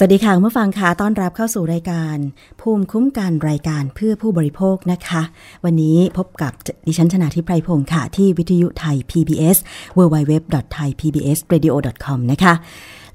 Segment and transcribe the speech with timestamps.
[0.00, 2.16] สวัสดีค่ะคุณผู้ฟังคะต้อนรับเข้าสู่รายการ
[2.60, 5.22] ภูมิคุ้มกันรายการเพื่อผู้บริโภคนะคะ
[5.64, 6.52] วันนี้พบกับ
[6.86, 9.56] ดิฉันชนาทิพไพรพงศ์ค่ะ ที่วิทยุไทย PBS
[9.98, 12.52] www.thaipbsradio.com นะคะ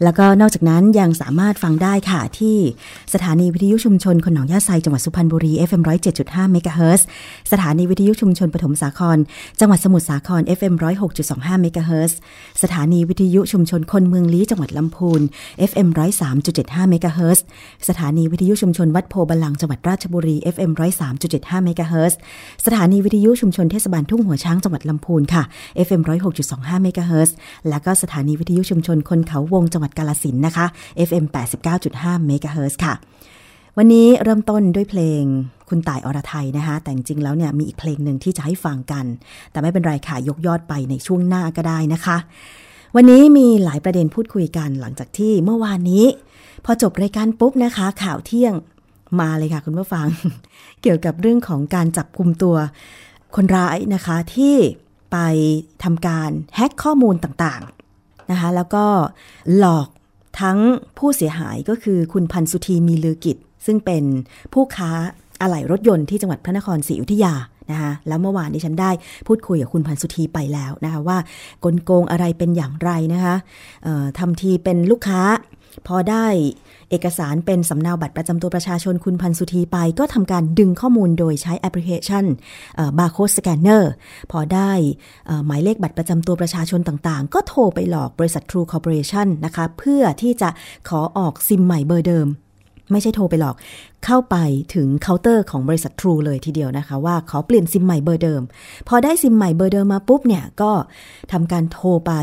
[0.04, 2.58] แล้วก็นอกจากนั้นยังสามารถฟังได้ค่ะ ที่
[3.14, 5.81] สถานีวิทยุชุมชนคนหนองยาไซจังหวัดสุพรรณบุรี FM
[6.18, 7.06] 107.5เมกะเฮิรตซ์
[7.52, 9.17] สถานีวิทยุชุมชนปฐมสาคร
[9.59, 10.73] จังหวัดสมุทรสาคร FM
[11.17, 12.17] 106.25เมกะเฮิรตซ์
[12.64, 15.22] สถานีวิทยุชุมชนคนเมืองลี้จังหวัดลำพูน
[15.70, 15.88] FM
[16.40, 17.44] 103.75เมกะเฮิรตซ์
[17.90, 20.72] สถานีวิทยุชุมชนวัดโพธิ์บัลลังก์จังหวัดราชบุรี FM
[21.17, 22.20] 103.75เมกะเฮิรตซ์
[22.66, 25.44] สถานีวิทยุชุมชนเทศบาลทุ่งหัวช้างจังหวัดลำพูนค่ะ
[25.88, 26.02] FM
[26.41, 27.35] 106.25เมกะเฮิรตซ์
[27.70, 30.66] แล้วก็สถานีวิทยุชุมชนคนเขาวงจังหวัดกาฬสินธุ์นะคะ
[31.08, 31.26] FM
[31.76, 32.94] 89.5เมกะเฮิรตซ์ค่ะ
[33.78, 35.24] วันนี้เริ่มต้นด้วยเพลง
[35.70, 39.06] คุณต่ายอรไทยนะคะ แต่จริงๆแล้วเนี่ยมีอีกเพลงหนึ่งที่จะให้ฟังกัน
[39.52, 42.18] แต่ไม่เป็นไรค่ะ ยกยอดไปในช่วงหน้าก็ได้นะคะ
[42.96, 46.06] วันนี้มีหลายประเด็นพูดคุยกันหลังจากที่เมื่อวานนี้
[46.66, 48.53] พอจบรายการปุ๊บนะคะ ข่าวเที่ยง
[49.20, 50.08] มาเลยค่ะคุณผู้ฟัง
[50.82, 52.56] เกี่ยวกับเรื่องของการจับกลุ่มตัว
[53.36, 54.56] คนร้ายนะคะที่
[55.12, 55.18] ไป
[55.84, 57.83] ทำการแฮ็กข้อมูลต่างๆ
[58.31, 58.85] นะคะแล้วก็
[59.58, 59.87] หลอก
[60.41, 60.59] ทั้ง
[60.97, 64.03] ผู้เสียหายก็คือคุณพันสุธีมีลือกิจ ซึ่งเป็น
[64.53, 64.91] ผู้ค้า
[65.41, 67.34] อะไหล่รถยนต์ที่จังหวัดพระนครศรีอยุธยา
[67.72, 68.91] นะคะแล้วเมื่อวานนี้ฉันได้
[69.28, 71.17] พูดคุยกับคุณพันสุธีไปแล้วนะคะว่า
[71.64, 73.35] กลโกงอะไรเป็นอย่างไรนะคะ
[74.20, 75.22] ทำทีเป็นลูกค้า
[75.87, 76.28] พอได้
[76.90, 82.25] เอกสารเป็นสำเนาบัตรประจำตัวประชาชนคุณพันสุธีไป ก็ทำการดึงข้อมูลโดยใช้แอปพลิเคชัน
[83.00, 83.91] barcode scanner
[84.31, 84.72] พอได้
[85.46, 90.49] หมายเลขบัตรประจำตัวประชาชนต่างๆ ก็โทรไปหลอกบริษัท True Corporation นะคะ เพื่อที่จะ
[90.90, 92.28] ขอออกซิมใหม่เบอร์เดิม
[92.91, 93.56] ไม่ใช่โทรไปหลอก
[94.06, 94.35] เข้าไป
[94.76, 98.41] ถึงเคาน์เตอร์ของบริษัท True เลยทีเดียวนะคะ ว่าขอเปลี่ยนซิมใหม่เบอร์เดิม
[98.88, 100.72] พอได้ซิมใหม่เบอร์เดิมมาปุ๊บเนี่ย ก็
[101.32, 102.14] ทำการโทรไป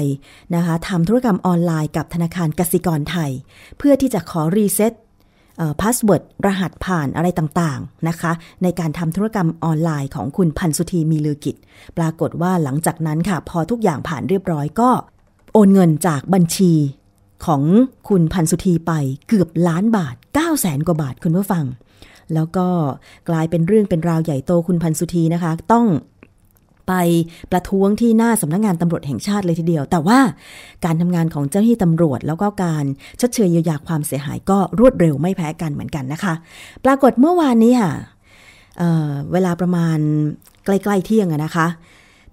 [0.55, 3.31] นะคะทำธุรกรรมออนไลน์กับธนาคารกสิกรไทย
[3.79, 4.95] เพื่อที่จะขอ reset
[5.81, 8.33] password รหัสผ่านอะไรต่างๆนะคะ
[8.63, 11.57] ในการทำธุรกรรมออนไลน์ของคุณพันสุธีมีลือกิจ
[11.99, 14.91] ปรากฏว่าหลังจากนั้นค่ะ พอทุกอย่างผ่านเรียบร้อยก็
[15.53, 16.73] โอนเงินจากบัญชี
[17.47, 17.63] ของ
[18.09, 18.93] คุณพันสุธีไป
[19.29, 21.65] เกือบล้านบาท 9 0 0แสนกว่าบาทคุณผู้ฟัง
[22.35, 22.67] แล้วก็
[23.29, 25.87] กลายเป็นเรื่องเป็นราวใหญ่โตคุณพันสุธีนะคะ ต้อง
[26.89, 26.95] ไป
[27.53, 30.19] ประท้วงที่หน้าสำนักงงานตำรวจแห่งชาติเลยทีเดียว แต่ว่า
[30.85, 32.85] การทำงานของเจ้าหน้าที่ตำรวจ แล้วก็การ
[33.21, 36.35] ชดเชยเยียวยาความเสียหายก็รวดเร็วไม่แพ้กันเหมือนกันนะคะ
[36.85, 37.93] ปรากฏเมื่อวานนี้ค่ะ
[38.79, 39.99] เเวลาประมาณ
[40.65, 41.67] ใกล้ๆเที่ยงนะคะ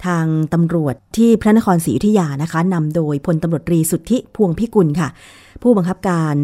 [0.05, 5.09] ทางตำรวจที่พระนครศรีอยุธยานะคะนำโดยพลตำรวจรีสุทธิพวงพิกุลค่ะ
[5.61, 6.35] ผู้บังคับการ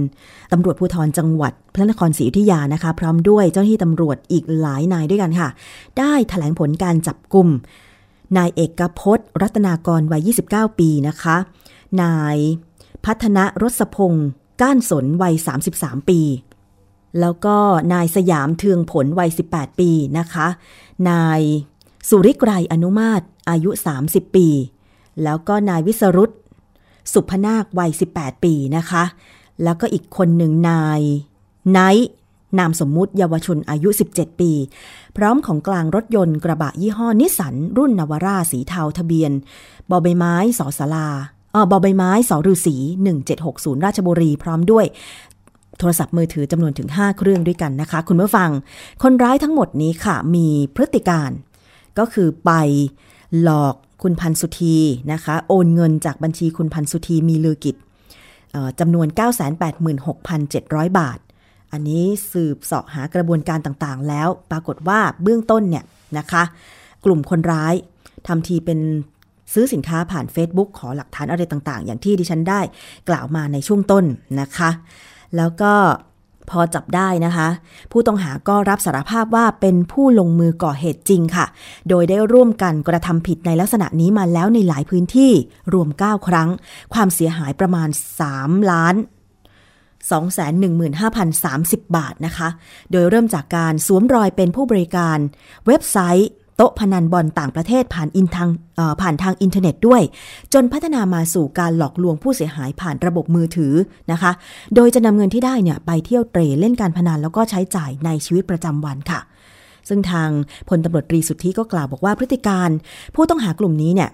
[0.52, 5.50] ตำรวจภูธรจังหวัด พระนครศรีอยุธยานะคะ พร้อมด้วยเจ้าหน้าที่ตำรวจอีกหลายนายด้วยกันค่ะ
[6.00, 7.48] ได้ถแถลงผลการจับกลุ่ม
[8.38, 11.36] นายเอกพจน์ รัตนากรวัย 29 ปีนะคะ
[12.02, 12.38] นาย
[13.06, 14.28] พัฒนรสพงศ์
[14.62, 15.36] ก้านสนวัย
[15.72, 16.22] 33 ปี
[17.20, 17.58] แล้วก็
[17.94, 20.48] นายสยามเทืองผลวัย 18 ปีนะคะ
[21.10, 21.42] นาย
[22.10, 23.70] สุริกรายอนุมาตอายุ
[24.04, 24.48] 30 ปี
[25.24, 26.32] แล้วก็นายวิสรุต
[27.14, 29.04] สุพนาควัย 18 ปีนะคะ
[29.64, 31.02] แล้วก็อีกคนหนึ่งนาย
[31.72, 32.10] ไนท์
[32.60, 34.52] นามสมมุติเยาวชนอายุ 17 ปี
[35.18, 39.32] พร้อมของกลางรถยนต์กระบะยี่ห้อนิสสัน รุ่นนวาร่าสีเทาทะเบียน
[39.90, 41.08] บอใบไม้สอสลา
[41.54, 42.76] อ๋อบอใบไม้สอฤษี
[43.30, 44.86] 1760 ราชบุรี พร้อมด้วย
[45.80, 48.50] โทรศัพท์มือถือจำนวนถึง 5 เครื่องด้วยกันนะคะ คุณผู้ฟัง
[49.04, 51.32] คนร้ายทั้งหมดนี้ค่ะ มีพฤติการ
[51.98, 52.52] ก็คือไป
[53.42, 54.76] หลอก คุณพันสุธี
[55.12, 57.76] นะคะ โอนเงินจากบัญชีคุณพันสุธีมีลือกิจ
[58.80, 59.08] จำนวน
[60.04, 61.20] 986,700 บาท
[61.72, 65.84] อันนี้สืบเสาะหากระบวนการต่างๆ แล้ว ปรากฏว่าเบื้องต้นเนี่ย
[66.18, 66.44] นะคะ
[67.06, 67.74] กลุ่มคนร้าย
[68.28, 68.80] ทำทีเป็น
[69.54, 72.62] ซื้อสินค้าผ่าน Facebook ขอหลักฐานอะไรต่างๆ อย่างที่ดิฉันได้
[73.10, 74.06] กล่าวมาในช่วงต้น
[74.42, 74.70] นะคะ
[75.38, 75.74] แล้วก็
[76.50, 77.48] พอจับได้นะคะ
[77.92, 81.46] ผู้ต้องหาก็รับสารภาพว่าเป็นผู้ลงมือก่อเหตุจริงค่ะ
[81.90, 85.32] โดยได้ร่วมกันกระทำผิดในลักษณะนี้มาแล้วในหลายพื้นที่
[85.74, 86.50] รวม 9 ครั้ง
[86.94, 87.90] ความเสียหายประมาณ
[88.30, 88.96] 3 ล้าน
[90.10, 92.50] 215,030 บาทนะคะ
[92.92, 95.18] โดยเริ่มจากการสวมรอยเป็นผู้บริการ
[95.68, 98.50] เว็บไซต์ โต๊ะพนันบอลต่างประเทศผ่านอินทาง
[99.02, 100.02] ผ่านทางอินเทอร์เน็ตด้วย
[100.54, 103.74] จนพัฒนามาสู่การหลอกลวงผู้เสียหายผ่านระบบมือถือ
[104.12, 104.32] นะคะ
[104.76, 109.20] โดยจะนำเงินที่ได้เนี่ยไปเที่ยวเตรเล่นการพนันแล้วก็ใช้จ่ายในชีวิตประจำวันค่ะ
[109.90, 110.30] ซึ่งทาง
[110.70, 112.70] พลตำรวจตรีสุทธิก็กล่าวบอกว่าพฤติการ
[113.16, 114.10] ผู้ต้องหากลุ่มนี้เนี่ย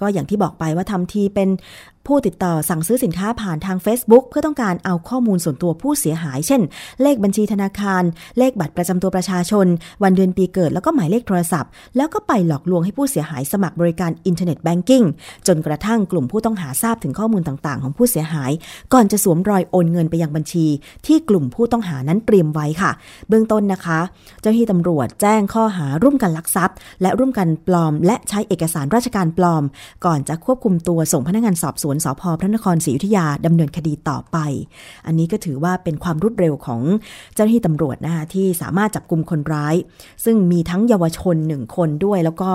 [0.00, 1.48] ก็อย่างที่บอกไปว่าทำทีเป็น
[2.06, 6.62] ผู้ติดต่อสั่งซื้อสินค้าผ่านทาง Facebook เพื่อต้องการเอาข้อมูลส่วนตัวผู้เสียหาย เช่น
[7.02, 8.02] เลขบัญชีธนาคาร
[8.38, 9.66] เลขบัตรประจำตัวประชาชน
[10.02, 15.04] วันเดือนปีเกิด แล้วก็หมายเลขโทรศัพท์ แล้วก็ไปหลอกลวงให้ผู้เสียหายสมัครบริการ internet banking
[15.46, 18.50] จนกระทั่งกลุ่มผู้ต้องหาทราบถึงข้อมูลต่างๆ ของผู้เสียหาย
[18.92, 20.66] ก่อนจะสวมรอยโอนเงินไปยังบัญชี
[21.06, 22.90] ที่กลุ่มผู้ต้องหานั้นเตรียมไว้ค่ะ
[23.28, 23.98] เบื้องต้นนะคะ
[24.40, 29.62] เจ้าหน้าที่ตำรวจแจ้งข้อหาร่วมกันลักทรัพย์ และร่วมกันปลอม และใช้เอกสารราชการปลอม
[30.04, 34.38] ก่อนจะควบคุมตัวส่งพนักงานสอบสวนสพพระนครรศรีอยุธยาดำเนินคดีต่อไป
[35.06, 36.80] อันนี้ก็ถือว่าเป็นความรวดเร็วของ
[37.34, 39.74] เจ้าหน้าที่ตำรวจนะคะที่สามารถจับกลุ่มคนร้าย
[40.24, 42.50] ซึ่งมีทั้งเยาวชนหนึ่งคนด้วย แล้วก็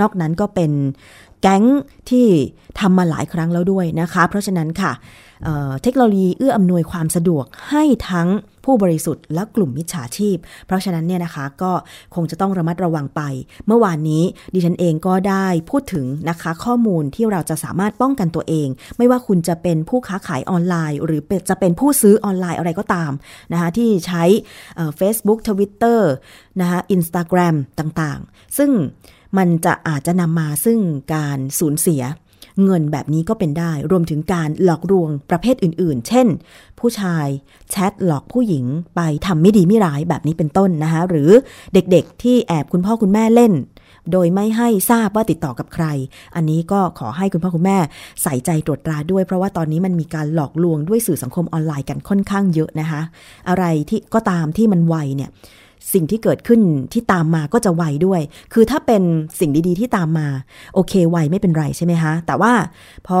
[0.00, 0.72] นอกนั้นก็เป็น
[1.42, 1.64] แก๊ง
[2.10, 2.26] ที่
[2.80, 4.92] ทำมาหลายครั้งแล้วด้วยนะคะ เพราะฉะนั้นค่ะ
[5.44, 8.28] เเทคโนโลยีเอื้ออำนวยความสะดวกให้ทั้ง
[8.64, 11.72] ผู้บริสุทธิ์และกลุ่มมิจฉาชีพ เพราะฉะนั้นเนี่ยนะคะก็
[12.14, 13.22] คงจะต้องระมัดระวังไป
[13.66, 14.22] เมื่อวานนี้
[14.54, 18.68] ดิฉันเองก็ได้พูดถึงนะคะข้อมูลที่เราจะสามารถป้องกันตัวเอง
[18.98, 23.12] ไม่ว่าคุณจะเป็นผู้ค้าขายออนไลน์ หรือจะเป็นผู้ซื้อออนไลน์อะไรก็ตาม
[23.52, 24.24] นะคะที่ใช้
[24.96, 26.10] เฟซบุ๊กทวิตเตอร์
[26.60, 28.70] นะคะอินสตาแกรมต่างๆ ซึ่ง
[29.38, 30.78] มันจะอาจจะนำมาซึ่ง
[31.14, 32.02] การสูญเสีย
[32.64, 36.26] เงินแบบนี้ก็เป็นได้ รวมถึงการหลอกลวงประเภทอื่นๆ เช่น
[36.78, 37.26] ผู้ชาย
[37.70, 38.64] แชทหลอกผู้หญิง
[38.96, 41.30] ไปทำไม่ดีไม่ร้ายแบบนี้เป็นต้นนะคะหรือ
[41.74, 43.52] เด็กๆ ที่แอบคุณพ่อคุณแม่เล่น
[44.12, 45.86] โดยไม่ให้ทราบว่าติดต่อกับใคร
[46.36, 47.78] อันนี้ก็ขอให้คุณพ่อคุณแม่
[48.22, 53.00] ใส่ใจตรวจตราด้วย เพราะว่าตอนนี้มันมีการหลอกลวงด้วยสื่อสังคมออนไลน์กันค่อนข้างเยอะนะคะ
[53.48, 55.30] อะไรที่ก็ตามที่มันไวเนี่ย
[55.92, 56.60] สิ่งที่เกิดขึ้น
[56.92, 58.20] ที่ตามมาก็จะไวด้วย
[58.52, 59.02] คือถ้าเป็น
[59.40, 60.28] สิ่งดีๆที่ตามมา
[60.74, 62.52] โอเคไวไม่เป็นไรใช่ไหมคะแต่ว่า
[63.06, 63.18] พอ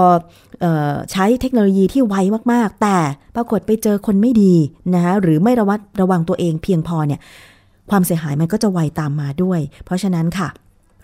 [0.64, 2.14] ออใช้เทคโนโลยีที่ไว
[2.52, 2.96] มากๆ แต่
[3.36, 4.54] ปรากฏไปเจอคนไม่ดี
[4.94, 7.20] นะคะหรือไม่ระวัดระวังตัวเองเพียงพอเนี่ย
[7.90, 10.48] ความเสียหายมันก็จะไวตามมาด้วย เพราะฉะนั้นค่ะ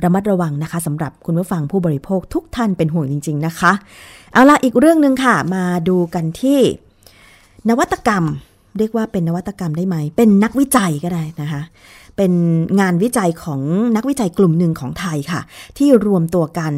[0.04, 3.72] ระมัดระวังนะคะสำหรับคุณผู้ฟังผู้บริโภคทุกท่านเป็นห่วงจริง ๆนะคะ
[4.32, 6.60] เอาละอีกเรื่องหนึ่งค่ะ มาดูกันที่
[7.68, 8.24] นวัตกรรม
[8.78, 11.62] เรียกว่าเป็นนวัตกรรมได้ไหม เป็นนักวิจัยก็ได้นะคะ
[12.16, 12.32] เป็น
[12.80, 13.60] งานวิจัยของ
[13.96, 15.40] นักวิจัยกลุ่มหนึ่งของไทยค่ะ
[15.78, 16.72] ที่รวมตัวกัน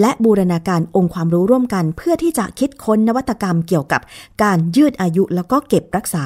[0.00, 4.00] และบูรณาการองค์ความรู้ร่วมกัน เพื่อที่จะคิดค้นนวัตกรรมเกี่ยวกับ
[4.42, 6.24] การยืดอายุแล้วก็เก็บรักษา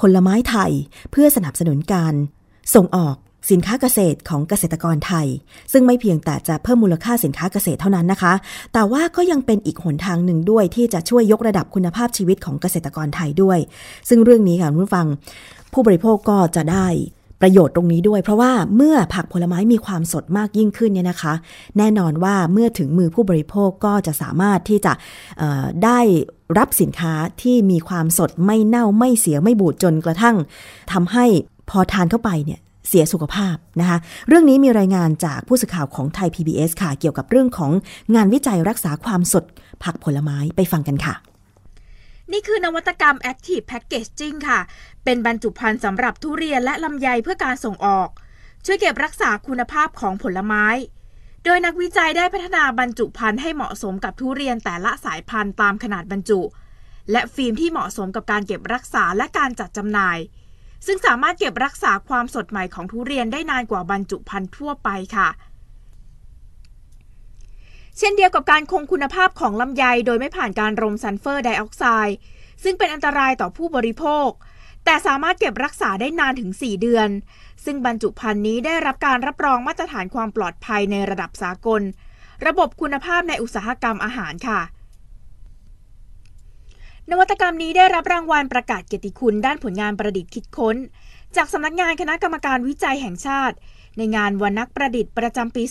[0.00, 0.70] ผลไม้ไทย
[1.10, 2.14] เพื่อสนับสนุนการ
[2.74, 3.16] ส่งออก
[3.50, 5.26] สินค้าเกษตรของเกษตรกรไทย
[5.72, 8.32] ซึ่งไม่เพียงแต่จะเพิ่มมูลค่าสินค้าเกษตรเท่านั้นนะคะ
[8.72, 13.58] แต่ว่าก็ยังเป็นอีกหนทางหนึ่งด้วยที่จะช่วยยกระดับคุณภาพชีวิตของเกษตรกรไทยด้วย
[14.08, 15.06] ซึ่งเรื่องนี้ค่ะคุณฟัง
[15.72, 16.86] ผู้บริโภคก็จะได้
[17.42, 21.34] ประโยชน์ตรงนี้ด้วย เพราะว่าเมื่อผักผลไม้มีความสดมากยิ่งขึ้นเนี่ยนะคะ
[21.78, 24.92] แน่นอนว่าเมื่อถึงมือผู้บริโภคก็จะสามารถที่จะ
[25.84, 26.00] ได้
[26.58, 30.36] รับสินค้าที่มีความสดไม่เน่าไม่เสียไม่บูดจนกระทั่ง
[30.92, 31.24] ทำให้
[31.70, 33.98] พอทานเข้าไปเนี่ย เสียสุขภาพนะคะ
[34.28, 37.70] เรื่องนี้มีรายงานจากผู้สื่อข่าวของไทย PBS ค่ะ เกี่ยวกับเรื่องของ
[38.14, 39.44] งานวิจัยรักษาความสด
[39.82, 41.14] ผักผลไม้ไปฟังกันค่ะ
[42.32, 44.60] นี่คือนวัตกรรม Active Packaging ค่ะ
[45.04, 48.08] เป็นบรรจุภัณฑ์สำหรับทุเรียนและลำไยเพื่อการส่งออก
[48.64, 50.66] ช่วยเก็บรักษาคุณภาพของผลไม้
[51.44, 56.40] โดยนักวิจัยได้พัฒนาบรรจุภัณฑ์ให้เหมาะสมกับทุเรียนแต่ละสายพันธุ์ตามขนาดบรรจุ
[57.12, 60.18] และฟิล์มที่เหมาะสมกับการเก็บรักษาและการจัดจำหน่าย
[60.86, 65.28] ซึ่งสามารถเก็บรักษาความสดใหม่ของทุเรียนได้นานกว่าบรรจุภัณฑ์ทั่วไปค่ะ
[67.98, 72.16] เช่นเดียวกับการคงคุณภาพของลำไยโดยไม่ผ่านการรมซัลเฟอร์ไดออกไซด์
[72.62, 74.28] ซึ่งเป็นอันตรายต่อผู้บริโภค
[74.84, 77.08] แต่สามารถเก็บรักษาได้นานถึง 4 เดือน
[77.64, 81.82] ซึ่งบรรจุภัณฑ์นี้ได้รับการรับรองมาตรฐานความปลอดภัยในระดับสากล
[82.46, 84.60] ระบบคุณภาพในอุตสาหกรรมอาหารค่ะ
[87.10, 90.76] นวัตกรรมนี้ได้รับรางวัลประกาศเกียรติคุณด้านผลงานประดิษฐ์คิดค้น
[91.36, 93.56] จากสำนักงานคณะกรรมการวิจัยแห่งชาติ
[93.98, 95.62] ในงานวันนักประดิษฐ์ประจำปี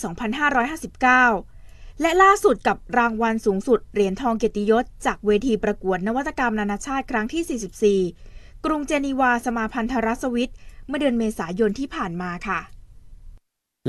[1.18, 10.52] 2559 และล่าสุดกับรางวัลสูงสุดเหรียญทองเกียรติยศ จากเวทีประกวดนวัตกรรมนานาชาติครั้งที่ 44 กรุงเจนีวาสมาพันธรัสวิต
[10.86, 12.60] เมื่อเดือนเมษายนที่ผ่านมาค่ะ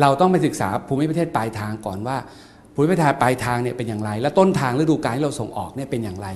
[0.02, 2.18] เราต้องไปศึกษาภูมิประเทศปลายทางก่อนว่า
[2.74, 6.28] ภูมิประเทศปลายทางเนี่ยเป็นอย่างไร และต้นทางฤดูกาลที่เราส่งออกเนี่ยเป็นอย่างไร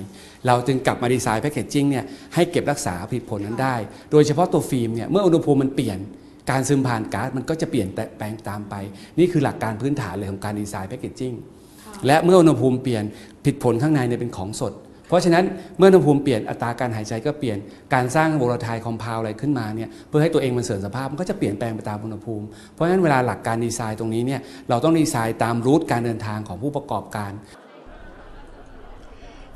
[0.47, 2.05] เราจึงกลับมาดีไซน์แพคเกจจิ้งเนี่ย
[2.35, 3.75] ให้เก็บรักษาผลิตผลนั้นได้
[4.11, 5.99] โดยเฉพาะตัวฟิล์มเนี่ยเมื่ออุณหภูมิมันเปลี่ยน
[6.49, 8.75] การซึมผ่านก๊าซมันก็จะเปลี่ยนแปลงตามไป
[9.19, 11.33] นี่คือหลักการพื้นฐานเลยของการดีไซน์แพคเกจจิ้ง
[12.07, 13.03] และเมื่ออุณหภูมิเปลี่ยน
[13.45, 14.73] พืชผลข้างในเนี่ยเป็นของสด
[15.07, 15.45] เพราะฉะนั้น
[15.77, 17.57] เมื่ออุณหภูมิเปลี่ยนอัตราการหายใจก็เปลี่ยน
[17.93, 27.31] การสร้าง volatile compound อะไรขึ้นมาเนี่ยเพื่อให้ตัวเองมันเสื่อมสภาพมันก็จะเปลี่ยนแปลงไปตามอุณหภูมิ เพราะฉะนั้นเวลาหลักการดีไซน์ตรงนี้เนี่ยเราต้องดีไซน์ตาม route การเดินทางของผู้ประกอบการ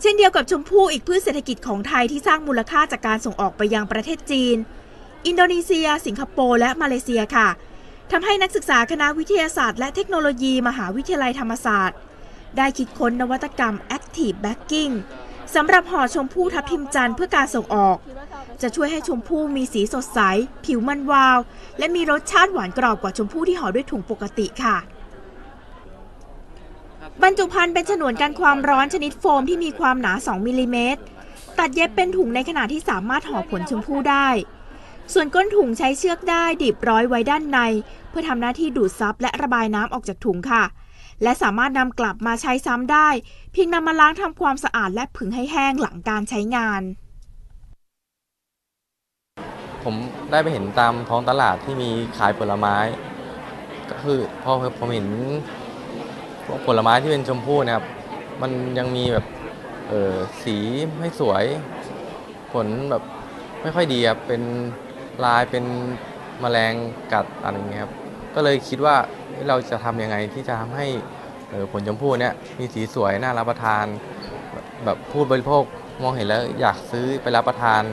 [0.05, 4.55] เช่นเดียวกับชมพู่อีกพืชเศรษฐกิจของไทยที่สร้างมูลค่าจากการส่งออกไปยังประเทศจีน
[5.25, 7.47] อินโดนีเซีย สิงคโปร์และมาเลเซียค่ะ
[8.11, 11.97] ทำให้นักศึกษาคณะวิทยาศาสตร์และเทคโนโลยีมหาวิทยาลัยธรรมศาสตร์
[12.57, 14.93] ได้คิดค้นนวัตกรรม Active Backing
[15.55, 17.97] สำหรับห่อชมพู่ทับทิมจันทร์เพื่อการส่งออก
[18.61, 20.19] จะช่วยให้ชมพู่มีสีสดใส
[20.65, 21.39] ผิวมันวาว
[21.79, 24.77] และมีรสชาติหวานกรอบกว่าชมพู่ที่ห่อด้วยถุงปกติค่ะ
[27.21, 31.01] บรรจุภัณฑ์เป็นฉนวนกันความร้อนชนิดโฟมที่มีความหนา 2 มิลิเมตร
[31.59, 34.27] ตัดเย็บเป็นถุงในขนาดที่สามารถห่อผลชมพู่ได้
[35.13, 37.59] ส่วนก้นถุงใช้เชือกได้ดิบร้อยไว้ด้านใน
[38.09, 40.63] เพื่อทำหน้าที่ดูดซับและระบายน้ำออกจากถุงค่ะ
[41.23, 43.09] และสามารถนำกลับมาใช้ซ้ำได้
[43.53, 46.81] เพียงนำมาล้างทำความสะอาดและผึ่งให้แห้งหลังการใช้งาน
[49.83, 49.95] ผม
[50.31, 52.75] ได้ไปเห็นตามท้องตลาดที่มีขายผลไม้
[53.89, 55.07] ก็คือพอผมเห็น
[56.45, 57.85] พวกผลไม้ที่เป็นชมพู่นะครับ
[58.41, 59.25] มันยังมีแบบ
[59.89, 60.57] เออสี
[60.99, 61.43] ไม่สวย
[62.53, 63.03] ผลแบบ
[63.61, 64.41] ไม่ค่อยดีครับเป็น
[65.25, 65.65] ลายเป็น
[66.43, 66.73] มแมลง
[67.13, 67.93] กัดอะไรอย่างเงี้ยครับ
[68.35, 68.95] ก็เลยคิดว่า
[69.47, 70.87] เราจะทำยังไงที่จะทำให้
[71.71, 73.85] ผลชมพู่เนี่ยมีสีสวยน่ารับประทาน
[74.85, 75.63] แบบผู้บริโภค
[76.01, 77.83] มองเห็นแล้วอยากซื้อไปรับประทาน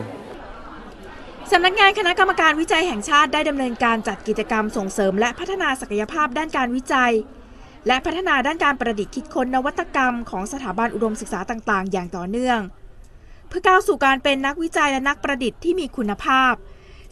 [1.52, 7.12] สำนักงานคณะกรรมการวิจัยแห่งชาติได้ดำเนินการจัดกิจกรรมส่งเสริมและพัฒนาศักยภาพด้านการวิจัย
[7.86, 12.60] และพัฒนาด้านการประดิษฐ์คิดค้นนวัตกรรมของสถาบันอุดมศึกษาต่าง ๆ อย่างต่อเนื่อง
[13.48, 16.52] เพื่อก้าวสู่การเป็นนักวิจัยและนักประดิษฐ์ที่มีคุณภาพ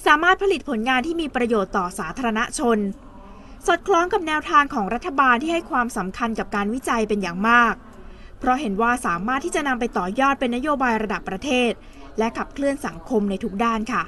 [0.07, 2.79] สามารถผลิตผลงานที่มีประโยชน์ต่อสาธารณชน
[3.67, 7.75] สอดคล้องกับแนวทางของรัฐบาลที่ให้ความสำคัญกับการวิจัยเป็นอย่างมาก
[8.39, 11.73] เพราะเห็นว่าสามารถที่จะนำไปต่อยอดเป็นนโยบายระดับประเทศ
[12.19, 14.03] และขับเคลื่อนสังคมในทุกด้านค่ะ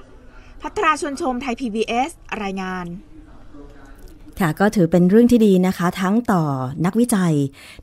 [0.61, 2.11] พัทราชวนชมไทย PBS
[2.43, 2.87] รายงาน
[4.41, 6.43] ค่ะก็ถือเป็นเรื่องที่ดีนะคะ ทั้งต่อ
[6.85, 7.35] นักวิจัย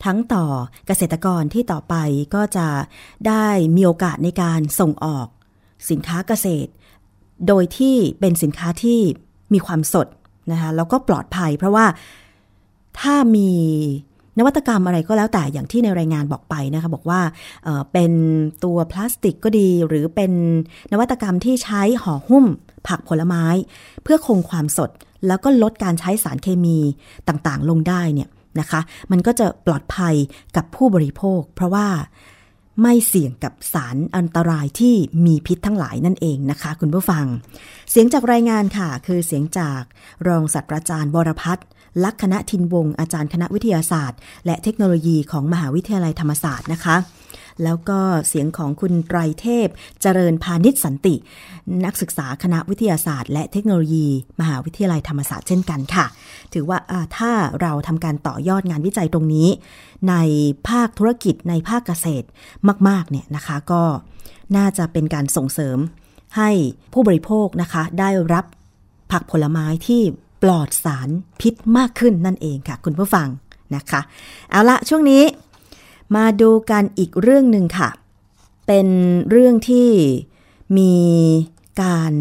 [0.06, 0.46] ทั้งต่อ
[0.88, 1.96] เกษตรกรที่ต่อไป
[2.36, 2.68] ก็จะ
[3.28, 3.46] ได้
[3.76, 5.28] มีโอกาสในการส่งออก
[5.90, 6.72] สินค้าเกษตร
[7.48, 9.00] โดยที่เป็นสินค้าที่
[9.54, 10.08] มีความสด
[10.52, 11.86] นะคะแล้วก็ปลอดภัย เพราะว่า
[13.00, 13.52] ถ้ามี
[14.38, 17.22] นวัตกรรมอะไรก็แล้วแต่อย่างที่ในรายงานบอกไปนะคะบอกว่า
[17.94, 18.12] เป็น
[18.64, 20.32] ตัวพลาสติกก็ดี หรือเป็น
[20.92, 22.46] นวัตกรรมที่ใช้ห่อหุ้ม
[22.88, 23.46] ผักผลไม้
[24.04, 24.90] เพื่อคงความสด
[25.28, 26.78] แล้วก็ลดการใช้สารเคมี
[27.28, 28.30] ต่างๆ ลงได้เนี่ย
[28.60, 30.16] นะคะ มันก็จะปลอดภัย
[30.56, 31.88] กับผู้บริโภค เพราะว่า
[32.84, 37.26] ไม่เสี่ยงกับสารอันตรายที่มีพิษทั้งหลายนั่นเองนะคะ คุณผู้ฟัง
[37.92, 39.82] เสียงจากรายงานค่ะ คือเสียงจาก
[40.28, 41.68] รองศาสตราจารย์วรพัฒน์
[42.06, 46.98] ลักษณะทินวงอาจารย์คณะวิทยาศาสตร์ และเทคโนโลยีของมหาวิทยาลัยธรรมศาสตร์นะคะ
[47.64, 49.68] แล้วก็เสียงของคุณไตรเทพ
[50.02, 51.16] เจริญพาณิชสันติ
[51.86, 54.08] นักศึกษาคณะวิทยาศาสตร์ และเทคโนโลยี
[54.40, 56.06] มหาวิทยาลัยธรรมศาสตร์เช่นกันค่ะ
[56.54, 56.78] ถือว่า
[57.18, 59.50] ถ้าเราทำการต่อยอดงานวิจัยตรงนี้
[60.10, 60.16] ใน
[60.70, 62.28] ภาคธุรกิจในภาคเกษตร
[62.88, 63.84] มากๆเนี่ยนะคะก็
[64.58, 65.78] น่าจะเป็นการส่งเสริม
[66.38, 66.50] ให้
[66.94, 68.46] ผู้บริโภคนะคะได้รับ
[69.12, 70.02] ผักผลไม้ที่
[70.42, 71.10] ปลอดสาร
[71.42, 73.28] พิษมากขึ้นนั่นเองค่ะ คุณผู้ฟัง
[73.76, 74.02] นะคะ
[74.50, 75.24] เอาละช่วงนี้
[76.16, 77.90] มาดูกันอีกเรื่องหนึ่งค่ะ
[78.68, 78.88] เป็น
[79.30, 79.90] เรื่องที่
[80.78, 80.94] มี
[81.82, 82.14] การ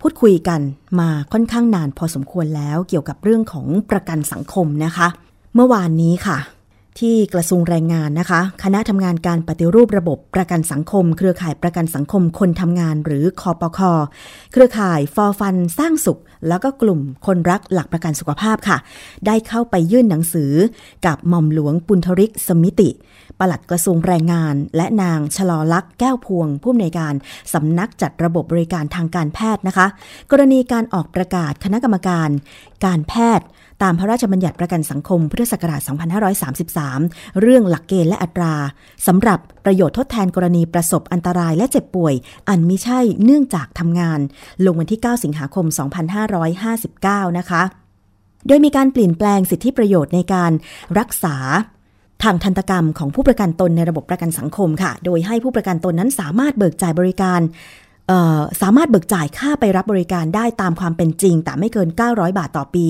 [0.00, 0.60] พูดคุยกัน
[1.00, 5.08] มาค่อนข้างนานพอสมควรแล้วเกี่ยวกับเรื่องของประกันสังคมนะคะ
[5.54, 6.38] เมื่อวานนี้ค่ะ
[6.98, 13.92] ที่กระทรวงแรงงานนะคะ คณะทำงานการปฏิรูประบบประกันสังคม เครือข่ายประกันสังคมคนทำงานหรือคอปคอ
[14.52, 18.78] เครือข่ายฟอฟันสร้างสุข แล้วก็กลุ่มคนรักหลักประกันสุขภาพค่ะ
[19.26, 20.52] ได้เข้าไปยื่นหนังสือ
[21.06, 22.90] กับหม่อมหลวงปุณธริกสมิติ
[23.38, 27.14] ปลัดกระทรวงแรงงาน และนางชลอลักษ์แก้วพวง ผู้อำนวยการ
[27.52, 29.86] สำนักจัดระบบบริการทางการแพทย์นะคะ
[30.30, 32.28] กรณีการออกประกาศคณะกรรมการ
[32.84, 33.46] การแพทย์
[33.84, 35.80] ตามพระราชบัญญัติประกันสังคมพุทธศักราช
[36.60, 38.54] 2533 เรื่องหลักเกณฑ์และอัตรา
[39.06, 42.14] สำหรับประโยชน์ทดแทนกรณีประสบอันตรายและเจ็บป่วย
[42.48, 44.20] อันมิใช่เนื่องจากทำงาน
[44.64, 45.66] ลงวันที่ 9 สิงหาคม
[46.52, 47.62] 2559 นะคะ
[48.46, 50.52] โดยมีการเปลี่ยนแปลงสิทธิประโยชน์ในการ
[50.98, 51.36] รักษา
[52.22, 57.40] ทางทันตกรรมของผู้ประกันตนในระบบประกันสังคมค่ะ โดยให้ผู้ประกันตนนั้นสามารถเบิกจ่ายบริการ
[58.60, 62.86] สามารถเบิกจ่ายค่าไปรับบริการได้ตามความเป็นจริง แต่ไม่เกิน 900 บาทต่อปี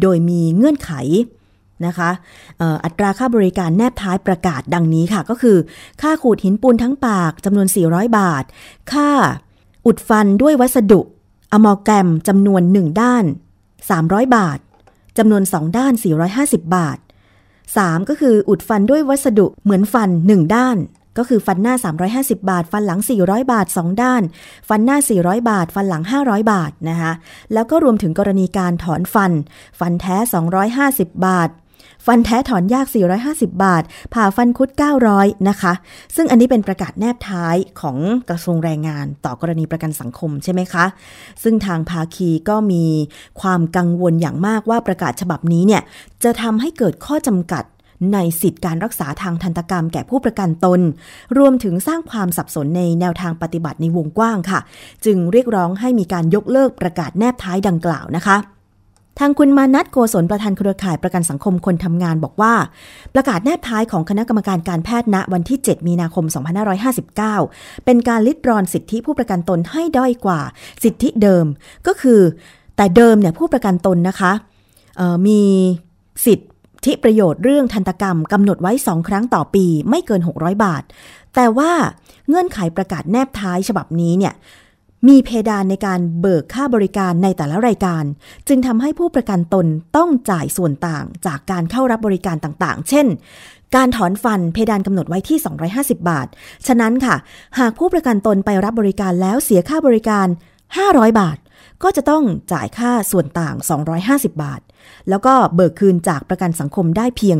[0.00, 0.92] โดยมีเงื่อนไข
[1.86, 2.10] นะคะ
[2.84, 5.56] อัตราค่าบริการแนบท้ายประกาศดังนี้ค่ะ ก็คือ
[6.02, 8.44] ค่าขูดหินปูนทั้งปากจำนวน 400 บาท
[8.92, 9.08] ค่า
[9.86, 11.00] อุดฟันด้วยวัสดุ
[11.52, 13.24] อะมอลแกมจำนวน 1 ด้าน
[13.80, 14.58] 300 บาท
[15.18, 15.92] จำนวน 2 ด้าน
[16.34, 16.98] 450 บาท
[17.52, 20.76] 3 ก็คืออุดฟันด้วยวัสดุเหมือนฟัน 1 ด้าน
[21.18, 21.74] ก็คือฟันหน้า
[22.12, 24.22] 350 บาท ฟันหลัง 400 บาท 2 ด้าน
[24.68, 27.12] ฟันหน้า 400 บาท ฟันหลัง 500 บาทนะคะ
[27.52, 29.32] แล้วก็รวมถึงกรณีการถอนฟัน
[29.80, 30.16] ฟันแท้
[30.70, 31.50] 250 บาท
[32.06, 32.86] ฟันแท้ถอนยาก
[33.24, 33.82] 450 บาท
[34.14, 34.70] ผ่าฟันคุด
[35.08, 35.72] 900 นะคะ
[36.16, 37.96] ซึ่งอันนี้เป็นประกาศแนบท้ายของ
[38.28, 40.84] กระทรวงแรงงานต่อกรณีประกันสังคมใช่ไหมคะ
[41.42, 42.84] ซึ่งทางภาคีก็มี
[43.40, 45.82] ความกังวลอย่างมากว่าประกาศฉบับนี้เนี่ย
[46.24, 47.64] จะทำให้เกิดข้อจำกัด
[48.12, 50.80] ในสิทธิการรักษาทางทันตกรรมแก่ผู้ประกันตน
[51.38, 54.60] รวมถึงสร้างความสับสนในแนวทางปฏิบัติในวงกว้างค่ะ
[55.04, 58.38] จึงเรียกร้องให้มีการยกเลิกประกาศแนบท้ายดังกล่าวนะคะ
[59.18, 62.54] ทางคุณมานัทโกศลประธานเครือข่ายประกันสังคมคนทำงานบอกว่า
[63.14, 66.24] ประกาศแนบท้ายของคณะกรรมการการแพทย์ณวันที่ 7 มีนาคม
[67.04, 70.40] 2559 เป็นการลิดรอนสิทธิผู้ประกันตนให้ด้อยกว่า
[70.82, 71.44] สิทธิเดิม
[71.86, 72.20] ก็คือ
[72.76, 74.32] แต่เดิมเนี่ยผู้ประกันตนนะคะ
[75.26, 75.42] มี
[76.26, 76.46] สิทธิ
[76.84, 80.82] ที่ประโยชน์เรื่องทันตกรรมกำหนดไว้สองครั้งต่อปีไม่เกิน 600 บาท
[81.34, 81.72] แต่ว่า
[82.28, 84.34] เงื่อนไขประกาศแนบท้ายฉบับนี้เนี่ย
[85.08, 88.04] มีเพดานในการเบิกค่าบริการในแต่ละรายการ
[88.48, 89.66] จึงทำให้ผู้ประกันตน
[89.96, 93.06] ต้องจ่ายส่วนต่างจากการเข้ารับบริการต่างๆ เช่น
[93.76, 95.38] การถอนฟันเพดานกำหนดไว้ที่
[95.72, 96.26] 250 บาท
[96.66, 97.16] ฉะนั้นค่ะ
[97.58, 100.26] หากผู้ประกันตนไปรับบริการแล้วเสียค่าบริการ
[100.72, 101.38] 500 บาท
[101.82, 103.56] ก็จะต้องจ่ายค่าส่วนต่าง
[103.98, 104.60] 250 บาท
[105.08, 107.38] แล้วก็เบิกคืนจากประกันสังคมได้เพียง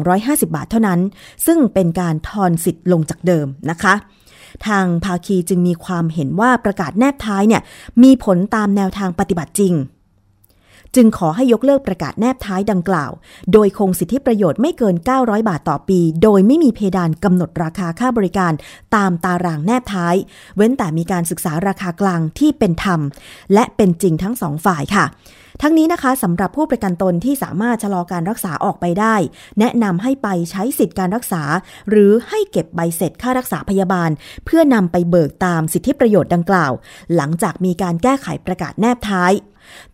[0.00, 1.00] 250 บาทเท่านั้น
[1.46, 3.94] ซึ่งเป็นการทอนสิทธิ์ลงจากเดิมนะคะ
[4.66, 7.62] ทางภาคีจึงมีความเห็นว่าประกาศแนบท้ายเนี่ย
[8.02, 9.74] มีผลตามแนวทางปฏิบัติจริง
[10.96, 13.12] จึงขอให้ยกเลิกประกาศแนบท้ายดังกล่าว
[13.52, 18.52] โดยคงสิทธิประโยชน์ไม่เกิน 900 บาทต่อปี โดยไม่มีเพดานกำหนดราคาค่าบริการ
[18.96, 20.14] ตามตารางแนบท้าย
[20.56, 23.00] เว้นแต่มีการศึกษาราคากลางที่เป็นธรรม
[23.54, 25.04] และเป็นจริงทั้งสองฝ่ายค่ะ
[25.64, 29.14] ทั้งนี้นะคะสำหรับผู้ประกันตนที่สามารถชะลอการรักษาออกไปได้
[29.58, 31.42] แนะนำให้ไปใช้สิทธิการรักษา
[31.88, 34.10] หรือให้เก็บใบเสร็จค่ารักษาพยาบาล
[34.44, 36.72] เพื่อนำไปเบิกตามสิทธิประโยชน์ดังกล่าว
[37.16, 39.32] หลังจากมีการแก้ไขประกาศแนบท้าย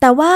[0.01, 0.33] แต่ว่า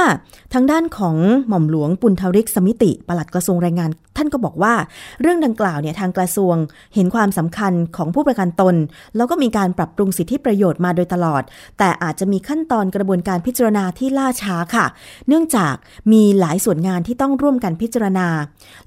[0.53, 1.17] ทางด้านของ
[1.49, 4.75] หม่อมหลวงปุณธริกสมิติ ปลัดกระทรวงแรงงานท่านก็บอกว่า
[5.21, 6.57] เรื่องดังกล่าวเนี่ยทางกระทรวง
[6.95, 8.75] เห็นความสำคัญของผู้ประกันตน
[9.17, 11.43] แล้วก็มีการปรับปรุงสิทธิประโยชน์มาโดยตลอด
[11.79, 14.87] แต่อาจจะมีขั้นตอนกระบวนการพิจารณาที่ล่าช้าค่ะ
[15.29, 15.75] เนื่องจาก
[16.13, 18.29] มีหลายส่วนงานที่ต้องร่วมกันพิจารณา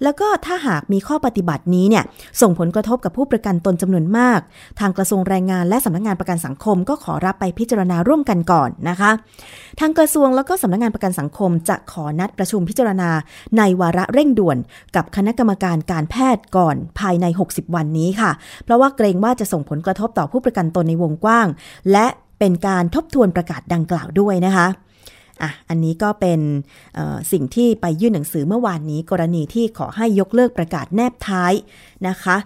[0.03, 2.03] แล้วก็ถ้าหากมีข้อปฏิบัตินี้เนี่ย
[2.41, 4.39] ส่งผลกระทบกับผู้ประกันตนจำนวนมาก
[4.79, 9.11] ทางกระทรวงแรงงานและสำนักงานประกันสังคม ก็ขอรับไปพิจารณาร่วมกันก่อนนะคะ
[9.79, 13.09] ทางกระทรวงแล้วก็สำนักงานประกันสังคม จะขอนัดประชุมพิจารณา
[13.57, 14.57] ในวาระเร่งด่วน
[14.95, 18.31] กับคณะกรรมการการแพทย์ก่อนภายใน 60 วันนี้ค่ะ
[18.63, 21.47] เพราะว่าเกรงว่าจะส่งผลกระทบต่อผู้ประกันตนในวงกว้าง
[21.91, 22.07] และ
[22.39, 24.67] เป็นการทบทวนประกาศดังกล่าวด้วยนะคะ
[25.41, 26.39] อะ อันนี้ก็เป็น
[27.31, 31.53] สิ่งที่ไปยื่นหนังสือเมื่อวานนี้ กรณีที่ขอให้ยกเลิกประกาศแนบท้าย
[32.07, 32.37] นะคะ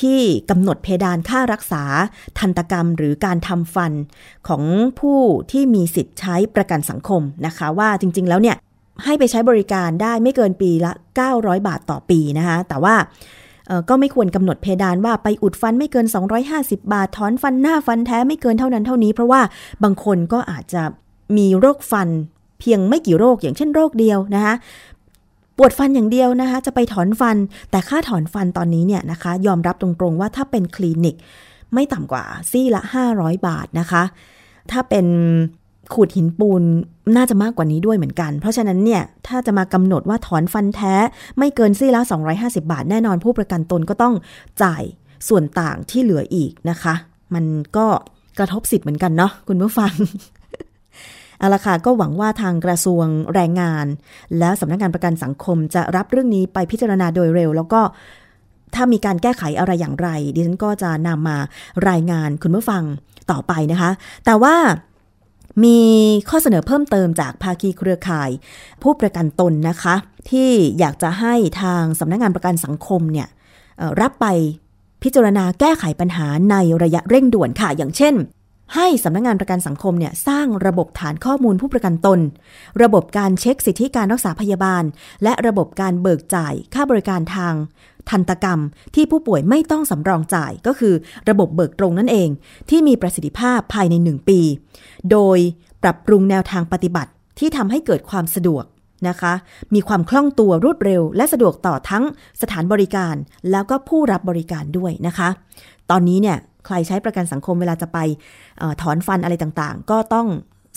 [0.00, 0.18] ที่
[0.50, 1.84] กำหนดเพดานค่ารักษา
[2.38, 3.92] ทันตกรรมหรือการทำฟัน
[4.48, 4.62] ของ
[5.00, 5.20] ผู้
[5.52, 8.56] ที่มีสิทธิ์ใช้ประกันสังคมนะคะ ว่าจริง ๆ แล้วเนี่ย
[9.04, 10.92] ให้ไปใช้บริการได้ไม่เกินปีละ
[11.30, 12.94] 900 บาทต่อปีนะคะ แต่ว่า
[13.88, 16.06] ก็ไม่ควรกำหนดเพดานว่าไปอุดฟันไม่เกิน
[16.48, 19.40] 250 บาท ถอนฟันหน้าฟันแท้ไม่เกินเท่านั้นเท่านี้ เพราะว่า
[19.82, 20.82] บางคนก็อาจจะ
[21.36, 22.08] มีโรคฟัน
[22.60, 24.54] เพียงไม่กี่โรคอย่างเช่นโรคเดียวนะคะ
[25.56, 27.36] ปวดฟันอย่างเดียวนะคะ จะไปถอนฟัน
[27.70, 31.16] แต่ค่าถอนฟันตอนนี้เนี่ยนะคะ ยอมรับตรงๆว่าถ้าเป็นคลินิก
[31.74, 32.82] ไม่ต่ำกว่าซี่ละ
[33.14, 34.02] 500 บาทนะคะ
[34.70, 35.06] ถ้าเป็น
[35.94, 36.62] ขูดหินปูน
[37.16, 40.94] น่าจะมากกว่านี้ด้วยเหมือนกัน เพราะฉะนั้นเนี่ย ถ้าจะมากำหนดว่าถอนฟันแท้
[41.38, 42.00] ไม่เกินซี่ละ
[42.36, 44.14] 250 บาท แน่นอนผู้ประกันตนก็ต้อง
[44.62, 44.82] จ่าย
[45.28, 46.94] ส่วนต่างที่เหลืออีกนะคะ
[47.34, 47.44] มัน
[47.76, 47.86] ก็
[48.38, 49.92] กระทบสิทธิ์เหมือนกันเนาะคุณผู้ฟัง
[51.38, 53.86] เอาละค่ะก็หวังว่าทางกระทรวงแรงงาน
[54.38, 57.80] และสำนักงานประกันสังคมจะรับเรื่องนี้ไปพิจารณาโดยเร็ว แล้วก็
[58.74, 61.38] ถ้ามีการแก้ไขอะไรอย่างไร ดิฉันก็จะนำมา
[61.88, 62.82] รายงานคุณผู้ฟัง
[63.30, 63.90] ต่อไปนะคะ
[64.26, 64.54] แต่ว่า
[65.64, 65.78] มี
[66.28, 68.30] ข้อเสนอเพิ่มเติมจากภาคีเครือข่าย
[68.82, 69.94] ผู้ประกันตนนะคะ
[70.30, 73.28] ที่อยากจะให้ทางสำนักงานประกันสังคมเนี่ย
[74.00, 74.26] รับไป
[75.02, 78.14] พิจารณาแก้ไขปัญหาในระยะเร่งด่วนค่ะ อย่างเช่น
[78.74, 82.20] ให้สำนักงงานประกันสังคมเนี่ยสร้างระบบฐานข้อมูลผู้ประกันตน
[82.82, 84.82] ระบบการเช็คสิทธิการรักษาพยาบาล
[85.22, 87.54] และระบบการเบิกจ่ายค่าบริการทาง
[88.10, 88.60] ทันตกรรม
[88.94, 90.94] ที่ผู้ป่วยไม่ต้องสำรองจ่ายก็คือ
[91.30, 92.28] ระบบเบิกตรงนั่นเอง
[92.70, 94.40] ที่มีประสิทธิภาพภายใน 1 ปี
[95.10, 95.38] โดย
[95.82, 98.64] ปรับปรุงแนวทางปฏิบัติที่ทำให้เกิดความสะดวก
[99.08, 99.32] นะคะ
[99.74, 102.04] มีความคล่องตัวรวดเร็ว และสะดวกต่อทั้ง
[102.42, 103.14] สถานบริการ
[103.50, 105.28] แล้วก็ผู้รับบริการด้วยนะคะ
[105.90, 106.36] ตอนนี้เนี่ย
[106.66, 107.98] ใครใช้ประกันสังคมเวลาจะไป
[108.62, 110.26] อถอนฟันอะไรต่างๆ ก็ต้อง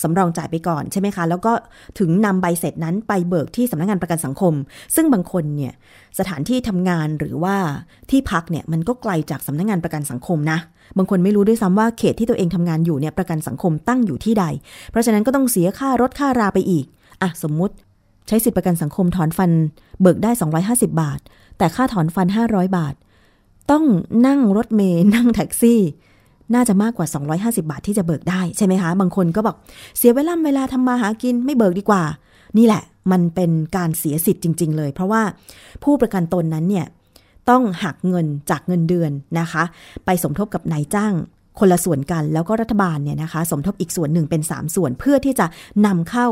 [0.02, 1.52] สำรองจ่ายไปก่อนใช่ไหมคะ แล้วก็
[1.98, 4.54] ถึงนำใบเสร็จนั้นไปเบิกที่สำนักงงานประกันสังคม
[4.94, 5.72] ซึ่งบางคนเนี่ย
[6.18, 7.56] สถานที่ทำงานหรือว่า
[8.10, 10.58] ที่พักเนี่ยมันก็ไกลจากสำนักงงานประกันสังคมนะ
[10.98, 14.44] บางคนไม่รู้ด้วยซ้ำว่าเขตที่ตัวเองทำงานอยู่เนี่ยประกันสังคมตั้งอยู่ที่ใด
[14.90, 16.84] เพราะฉะนั้นก็ต้องเสียค่ารถค่าราไปอีก
[17.22, 17.74] อะสมมุติ
[18.28, 19.50] ใช้สิทธิประกันสังคมถอนฟัน
[20.00, 20.30] เบิกได้
[20.64, 21.20] 250 บาท
[21.58, 22.94] แต่ค่าถอนฟัน 500 บาท
[23.70, 23.84] ต้อง
[24.26, 25.80] นั่งรถเมย์นั่งแท็กซี่
[26.54, 27.06] น่าจะมากกว่า
[27.42, 29.56] 250 บาทที่จะเบิกได้ใช่ไหมคะ บางคนก็บอก
[29.98, 32.02] เสียเวลาเวลาทำมาหากินไม่เบิกดีกว่า
[32.58, 35.22] นี่แหละ มันเป็นการเสียสิทธิ์จริง ๆ เลย เพราะว่า
[35.84, 36.86] ผู้ประกันตนนั้นเนี่ย
[37.50, 39.64] ต้องหักเงินจากเงินเดือนนะคะ
[40.04, 41.14] ไปสมทบกับนายจ้าง
[41.58, 45.46] คนละส่วนกันแล้วก็รัฐบาลเนี่ยนะคะ สมทบอีกส่วนหนึ่งเป็น 3 ส่วนเพื่อที่จะ
[45.86, 46.28] นำเข้า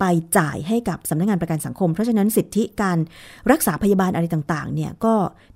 [0.00, 0.04] ไป
[0.38, 2.98] จ่ายให้กับสำนักงงานประกันสังคม เพราะฉะนั้นสิทธิการ
[3.50, 5.14] รักษาพยาบาลอะไรต่างๆเนี่ยก็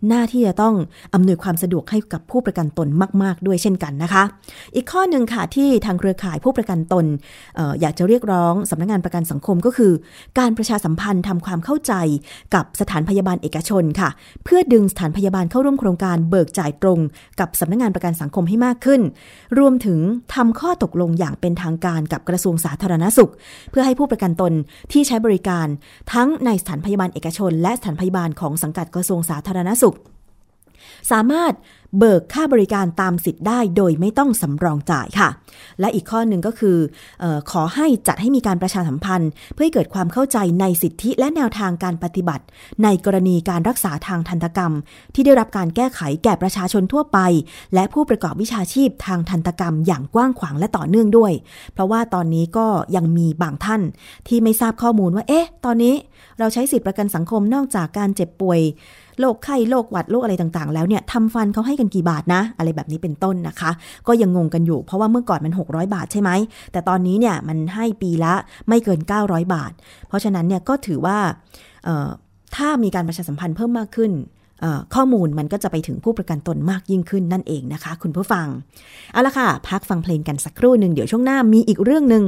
[0.08, 0.74] หน้าที่จะต้อง
[1.14, 2.88] อำนวยความสะดวกให้กับผู้ประกันตน
[3.22, 4.22] มาก ๆ ด้วยเช่นกันนะคะ
[4.74, 7.04] อีกข้อหนึ่งค่ะที่ทางเครือข่ายผู้ประกันตน
[7.58, 9.92] อออยากจะเรียกร้องสำนักงงานประกันสังคมก็คือ
[10.38, 11.92] การประชาสัมพันธ์ทำความเข้าใจ
[12.54, 14.10] กับสถานพยาบาลเอกชนค่ะ
[14.44, 16.98] เพื่อดึงสถานพยาบาลเข้าร่วมโครงการเบิกจ่ายตรง
[17.40, 19.00] กับสำนักงงานประกันสังคมให้มากขึ้น
[19.58, 19.98] รวมถึง
[20.34, 23.32] ทำข้อตกลงอย่างเป็นทางการกับกระทรวงสาธารณสุข
[23.70, 24.52] เพื่อให้ผู้ประกันตน
[24.92, 25.66] ที่ใช้บริการ
[26.12, 29.96] ทั้งในสถานพยาบาลเอกชน และสถานพยาบาลของสังกัดกระทรวงสาธารณสุข
[31.10, 31.54] สามารถ
[31.98, 35.28] เบิกค่าบริการตามสิทธิ์ได้โดยไม่ต้องสำรองจ่ายค่ะ
[35.80, 36.76] และอีกข้อหนึ่งก็คือ
[37.22, 42.44] ออขอให้จัดให้มีการประชาสัมพันธ์ เพื่อให้เกิดความเข้าใจในสิทธิและแนวทางการปฏิบัติ
[42.84, 44.72] ในกรณีการรักษาทางทันตกรรม
[45.14, 47.18] ที่ได้รับการแก้ไขแก่ประชาชนทั่วไป
[47.74, 51.32] และผู้ประกอบวิชาชีพทางทันตกรรมอย่างกว้างขวางและต่อเนื่องด้วย
[51.72, 52.66] เพราะว่าตอนนี้ก็
[52.96, 53.82] ยังมีบางท่าน
[54.28, 55.94] ที่ไม่ทราบข้อมูลว่าเอ๊ะ ตอนนี้
[56.38, 58.60] เราใช้สิทธิประกันสังคมนอกจากการเจ็บป่วย
[59.20, 63.70] โรคไข้โรคหวัดโรคอะไรต่างๆ แล้วเนี่ยทำฟันเขาให้กันกี่บาทนะ อะไรแบบนี้เป็นต้นนะคะ
[64.06, 66.30] ก็ยังงงกันอยู่เพราะว่าเมื่อก่อนมัน 600 บาทใช่ไหม
[66.72, 68.34] แต่ตอนนี้เนี่ยมันให้ปีละ
[68.68, 69.72] ไม่เกิน 900 บาท
[70.08, 71.18] เพราะฉะนั้นเนี่ยก็ถือว่า
[72.56, 74.12] ถ้ามีการประชาสัมพันธ์เพิ่มมากขึ้น
[74.94, 78.46] ข้อมูลมันก็จะไปถึงผู้ประกันตนมากยิ่งขึ้นนั่นเองนะคะ คุณผู้ฟัง
[79.12, 82.22] เอาละค่ะ พักฟังเพลงกันสักครู่หนึ่งเดี๋ยวช่วงหน้ามีอีกเรื่องหนึ่ง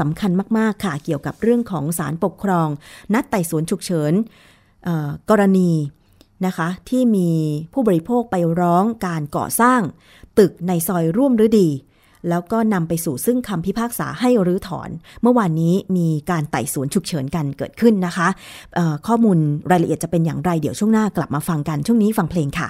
[0.00, 2.68] สำคัญมากๆค่ะ เกี่ยวกับเรื่องของศาลปกครอง
[3.14, 4.12] นัดไต่สวนฉุกเฉิน
[5.30, 5.70] กรณี
[6.46, 7.30] นะคะ ที่มี
[7.72, 9.80] ผู้บริโภคไปร้องการก่อสร้าง
[10.38, 11.68] ตึกในซอยร่วมฤดี
[12.28, 14.90] แล้วก็นำไปสู่ซึ่งคำพิพากษาให้รื้อถอน
[15.22, 18.28] เมื่อวานนี้มีการไต่สวนฉุกเฉินกันเกิดขึ้นนะคะ
[19.06, 19.38] ข้อมูล
[19.70, 22.68] รายละเอียดจะเป็นอย่างไรเดี๋ยวช่วงหน้ากลับมาฟังกันช่วงนี้ฟังเพลงค่ะ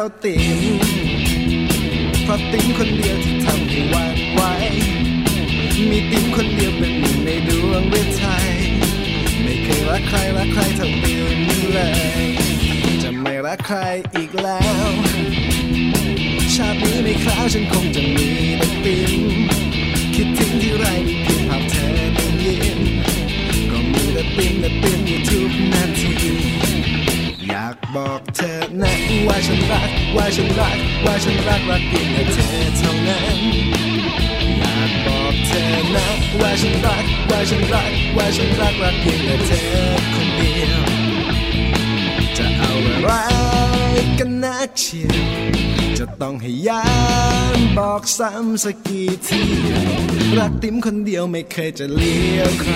[0.00, 0.38] ท่าติ๋
[0.72, 0.76] ม
[2.24, 4.40] เพราะติ๋มคนเดียวที่ทำให้วันไหว
[5.90, 8.48] มีติ๋มคนเดียวเป็นหนึ่งในดวงฤทัย
[9.42, 11.38] ไม่เคยรักใครรักใครเท่าติ๋ม
[11.72, 11.80] เล
[12.22, 12.26] ย
[13.02, 13.78] จะไม่รักใคร
[14.14, 14.90] อีกแล้ว
[16.54, 19.12] ชาตินี้ไม่คราวฉันคงจะมีแต่ติ๋ม
[20.14, 22.80] คิดถึงที่ไรมีเพียงภาพเธอเป็นยิ้ม
[23.70, 26.12] ก็มีแต่ติ๋มแต่ติ๋มอยู่ทุกนาที
[27.98, 28.92] บอกเธอนะ
[29.28, 33.40] ว่าฉันรัก ว่าฉันรัก ว่าฉันรักรักเพียงแต่เธอเท่านั้น
[34.58, 36.06] อยากบอกเธอนะ
[36.40, 39.68] ว่าฉันรัก ว่าฉันรัก ว่าฉันรักรักเพียงแต่เธอ
[40.14, 40.82] คนเดียว
[42.36, 43.10] จะเอาอะไร
[44.18, 45.24] กันนักเชียว
[45.98, 46.86] จะต้องให้ยา
[47.56, 49.42] นบอกซ้ำสักกี่ที
[50.38, 52.74] รักติ๋มคนเดียวไม่เคยจะเลี้ยวใคร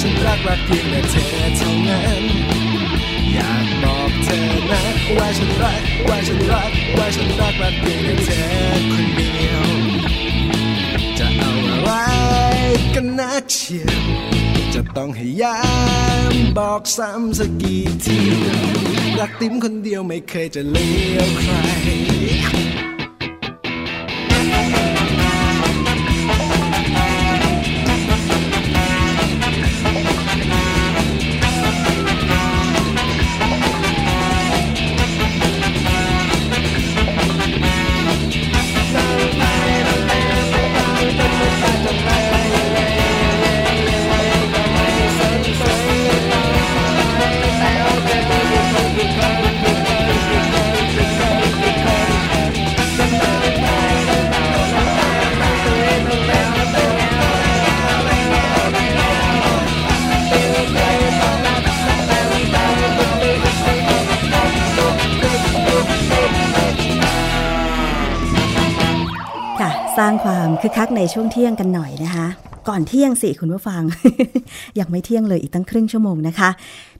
[0.00, 2.22] ฉันรักรักเพียงแต่เธอเท่านั้น
[3.32, 4.82] อยากบอกเธอนะ
[5.18, 8.44] ว่าฉันรักว่าฉันรักว่าฉันรักรักเพียงแต่เธอ
[8.92, 9.68] คนเดียว
[11.18, 11.90] จะเอาอะไร
[12.94, 14.04] กันนะเชียว
[14.74, 18.18] จะต้องให้ย้ำบอกซ้ำสักกี่ที
[19.18, 21.52] รักติ้มคนเดียวไม่เคยจะเลี้ยวใคร
[70.78, 72.26] คักในช่วงเที่ยงกันหน่อยนะคะ
[72.68, 73.82] ก่อนเที่ยงสิคุณผู้ฟัง
[74.78, 76.50] ยังไม่เที่ยงเลยอีกตั้งครึ่งชั่วโมงนะคะ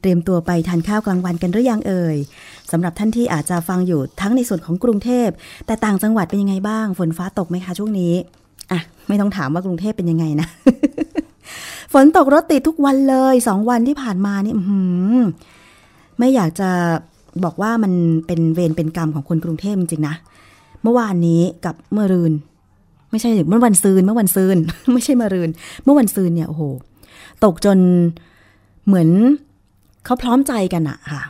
[0.01, 2.17] เตรียมตัวไปทานข้าวกลางวันกันหรือยังเอ่ย
[2.73, 5.29] สำหรับท่านที่อาจจะฟังอยู่ทั้งในส่วนของกรุงเทพ
[5.67, 8.15] แต่ต่างจังหวัดเป็นยังไงบ้างฝนฟ้าตกไหมคะช่วงนี้
[8.73, 10.49] อะไม่ต้องถามว่ากรุงเทพเป็นยังไงนะ
[11.93, 14.81] ฝนตกรถติดทุกวันเลยสองวันที่ผ่านมานี่หื
[16.19, 16.71] ไม่อยากจะ
[17.45, 17.93] บอกว่ามัน
[18.27, 20.15] เป็นเวรเป็นกรรมของคนกรุงเทพจริงๆนะ
[20.83, 22.35] เมื่อวานนี้กับเมื่อรืน
[23.11, 24.57] ไม่ใช่เมื่อวันซืนเมื่อวันซืน
[24.95, 25.51] ไม่ใช่มื่อรืน
[25.85, 26.63] เมื่อวันซืนเนี่ยโอ้โห
[27.45, 27.79] ตกจน
[28.87, 29.09] เหมือน
[30.05, 31.23] เขาพร้อมใจกันอะค่ะ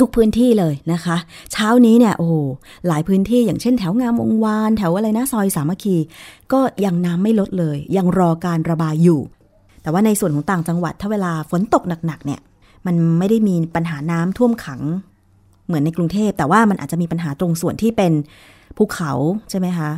[0.00, 1.16] ทุกพื้นที่เลยนะคะ
[1.52, 2.34] เช้านี้เนี่ยโอ้โห
[2.88, 5.96] หลายพื้นที่อย่างเช่นแถวงามวงวาน แถวอะไรนะซอยสามัคคี
[6.52, 9.20] ก็ยังน้ำไม่ลดเลย ยังรอการระบายอยู่
[9.82, 12.40] แต่ว่าในส่วนของต่างจังหวัดถ้าเวลาฝนตกหนักๆเนี่ย
[12.86, 14.80] มันไม่ได้มีปัญหาน้ำท่วมขัง
[15.66, 18.12] เหมือนในกรุงเทพแต่ว่ามันอาจจะมีปัญหาตรงส่วนที่เป็น
[18.76, 19.12] ภูเขา
[19.50, 19.90] ใช่ไหมคะ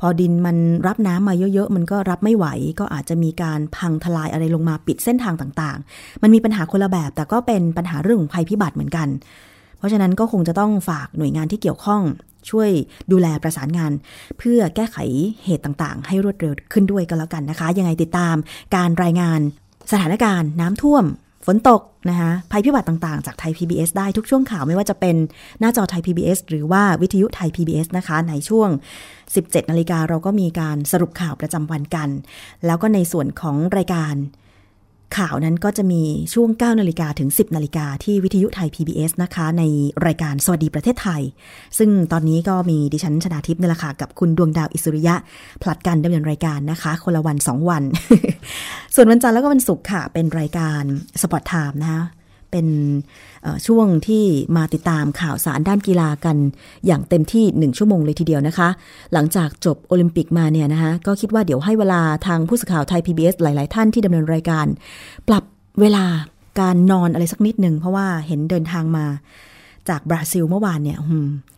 [0.00, 2.46] พอดินมันรับน้ำมาเยอะๆ มันก็รับไม่ไหว
[2.80, 9.08] ก็อาจจะมีการพังทลายอะไรลงมาปิดเส้นทางต่างๆ มันมีปัญหาคนละแบบ แต่ก็เป็นปัญหาเรื่องของภัยพิบัติเหมือนกัน
[9.78, 12.02] เพราะฉะนั้นก็คงจะต้องฝากหน่วยงานที่เกี่ยวข้อง
[12.50, 12.70] ช่วย
[13.12, 13.92] ดูแลประสานงาน
[14.38, 14.96] เพื่อแก้ไข
[15.44, 18.36] เหตุต่างๆ ให้รวดเร็วขึ้นด้วยก็แล้วกันนะคะ ยังไงติดตาม
[18.76, 19.40] การรายงาน
[19.92, 21.04] สถานการณ์น้ำท่วม
[21.46, 25.16] ฝนตกนะคะภัยพิบัติต่างๆ จากไทย PBS ได้ทุกช่วงข่าวไม่ว่าจะเป็น
[25.60, 28.68] หน้าจอไทย PBS หรือว่าวิทยุไทย PBS นะคะ ในช่วง
[29.20, 32.08] 17 นาฬิกาเราก็มีการสรุปข่าวประจำวันกัน
[32.66, 34.14] แล้วก็ในส่วนของรายการ
[35.18, 36.02] ข่าวนั้นก็จะมี
[36.34, 39.62] ช่วง 9 นาฬิกาถึง 10 นาฬิกาที่วิทยุไทย PBS นะคะ ใน
[40.06, 41.22] รายการสวัสดีประเทศไทย
[41.78, 45.14] ซึ่งตอนนี้ก็มีดิฉันชนาทิพย์นี่แหละค่ะกับคุณดวงดาวอิสุริยะ
[45.62, 47.82] ผลัดกันดำเนินรายการนะคะ คนละวัน 2 วัน
[48.94, 50.82] ส่วนวันจันทร์แล้วก็วันศุกร์ค่ะ เป็นรายการ
[51.22, 52.02] Sport Time นะคะ
[52.50, 52.66] เป็น
[53.66, 54.24] ช่วงที่
[54.56, 56.36] มาติดตามข่าวสารด้านกีฬากัน
[56.86, 58.68] อย่างเต็มที่ 1 ชั่วโมงเลยทีเดียวนะคะ
[59.12, 64.66] หลังจากจบโอลิมปิกมาเนี่ยนะคะก็คิดว่าเดี๋ยวให้เวลาทางผู้สื่อข่าวไทย PBS หลาย ๆ ท่านที่ดำเนินรายการ
[65.28, 65.44] ปรับ
[65.80, 66.04] เวลา
[66.60, 69.06] การนอนอะไรสักนิดหนึ่งเพราะว่าเห็นเดินทางมา
[69.88, 70.98] จากบราซิลเมื่อวานเนี่ย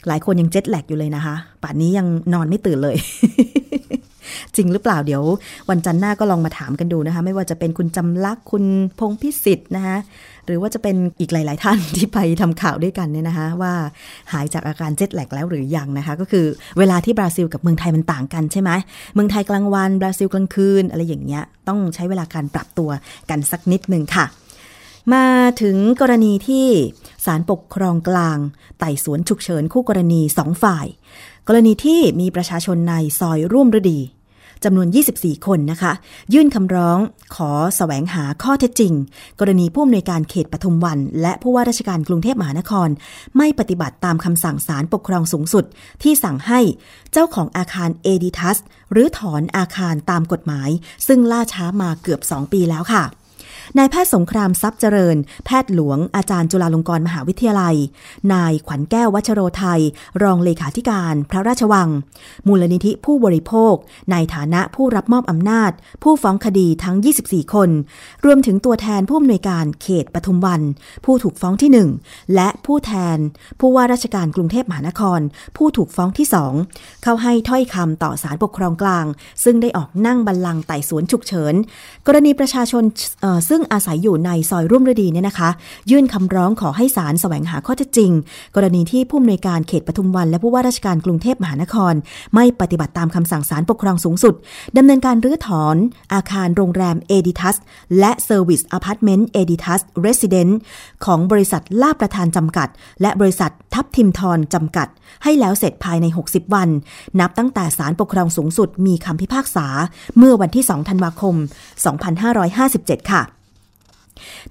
[0.09, 2.96] หลายคนยังเจ็ตแลกอยู่เลยนะคะ ป่านนี้ยังนอนไม่ตื่นเลย
[4.57, 5.23] จริงหรือเปล่าเดี๋ยว
[5.71, 8.65] วันจันทร์หน้าก็ลองมาถามกันดูนะคะ ไม่ว่าจะเป็นคุณจำลักษ์คุณ
[8.99, 9.99] พงพิสิทธิ์นะคะ
[10.47, 13.75] หรือว่าจะเป็นอีกหลาย ๆ ท่านที่ไปทำข่าวด้วยกันเนี่ยนะคะ ว่า
[14.33, 16.47] หายจากอาการเจ็ตแลกแล้วหรือยังนะคะ ก็คือ
[16.79, 18.71] เวลาที่บราซิลกับเมืองไทยมันต่างกันใช่ไหม
[19.15, 22.91] เมืองไทยกลางวันบราซิลกลางคืน อะไรอย่างเงี้ยต้องใช้เวลาการปรับตัว
[23.31, 24.27] กันสักนิดหนึ่งค่ะ
[25.15, 25.27] มา
[25.62, 26.67] ถึงกรณีที่
[27.25, 28.38] ศาลปกครองกลาง
[28.79, 30.87] ไต่สวนฉุกเฉินคู่กรณีสองฝ่าย
[31.49, 34.01] กรณีที่มีประชาชนในซอยร่วมฤดี
[34.64, 35.92] จำนวน 24 คนนะคะ
[36.33, 36.98] ยื่นคำร้อง
[37.35, 38.92] ขอสแสวงหาข้อเท็จจริง
[39.40, 42.88] กรณีผู้อำนวยการเขตปทุมวัน และผู้ว่าราชการกรุงเทพมหานคร
[43.37, 45.64] ไม่ปฏิบัติตามคำสั่งศาลปกครองสูงสุด
[46.03, 46.61] ที่สั่งให้
[47.12, 48.59] เจ้าของอาคารเอดิทัส
[48.92, 50.70] หรือถอนอาคารตามกฎหมาย
[51.07, 53.05] ซึ่งล่าช้ามาเกือบ 2 ปีแล้วค่ะ
[53.79, 57.77] นายแพทย์สงครามทรัพย์เจริญ แพทย์หลวงอาจารย์จุฬาลงกรณ์มหาวิทยาลัย
[58.33, 59.81] นายขวัญแก้ววัชโรไทย
[60.22, 61.88] รองเลขาธิการพระราชวัง
[62.46, 63.75] มูลนิธิผู้บริโภค
[64.11, 65.72] ในฐานะผู้รับมอบอำนาจ
[66.03, 67.70] ผู้ฟ้องคดีทั้ง 24 คน
[68.25, 70.62] รวมถึงตัวแทนผู้อำนวยการเขตปทุมวัน
[71.05, 71.70] ผู้ถูกฟ้องที่
[72.03, 73.18] 1 และผู้แทน
[73.61, 75.20] ผู้ว่าราชการกรุงเทพมหานคร
[75.57, 76.27] ผู้ถูกฟ้องที่
[76.64, 79.07] 2 เข้าให้ถ้อยคำต่อศาลปกครองกลาง
[79.44, 81.55] ซึ่งได้ออกนั่งบัลลังก์ไต่สวนฉุกเฉิน
[82.07, 82.85] กรณีประชาชน
[83.53, 85.51] ซึ่งอาศัยอยู่ในซอยร่วมฤดีเนี่ยนะคะ
[85.91, 88.11] ยื่นคำร้องขอให้ศาลแสวงหาข้อเท็จจริง
[88.55, 91.95] กรณีที่ผู้อำนวยการเขตปทุมวัน และผู้ว่าราชการกรุงเทพมหานคร
[92.35, 94.35] ไม่ปฏิบัติตามคำสั่งศาลปกครองสูงสุด
[94.77, 95.77] ดำเนินการรื้อถอน
[96.15, 97.57] อาคารโรงแรมดิเอทัส
[97.99, 100.59] และ service apartment ดิเอทัสเรสซิเดนซ์
[101.05, 102.69] ของบริษัทลาภประทานจำกัด
[103.03, 104.88] และบริษัททับทิมทอนจำกัด
[105.25, 106.69] ให้แล้วเสร็จภายใน 60 วัน
[107.21, 109.67] นับตั้งแต่ศาลปกครองสูงสุดมีคำพิพากษา
[110.19, 111.35] เมื่อวันที่ 2 ธันวาคม
[112.23, 113.41] 2557 ค่ะ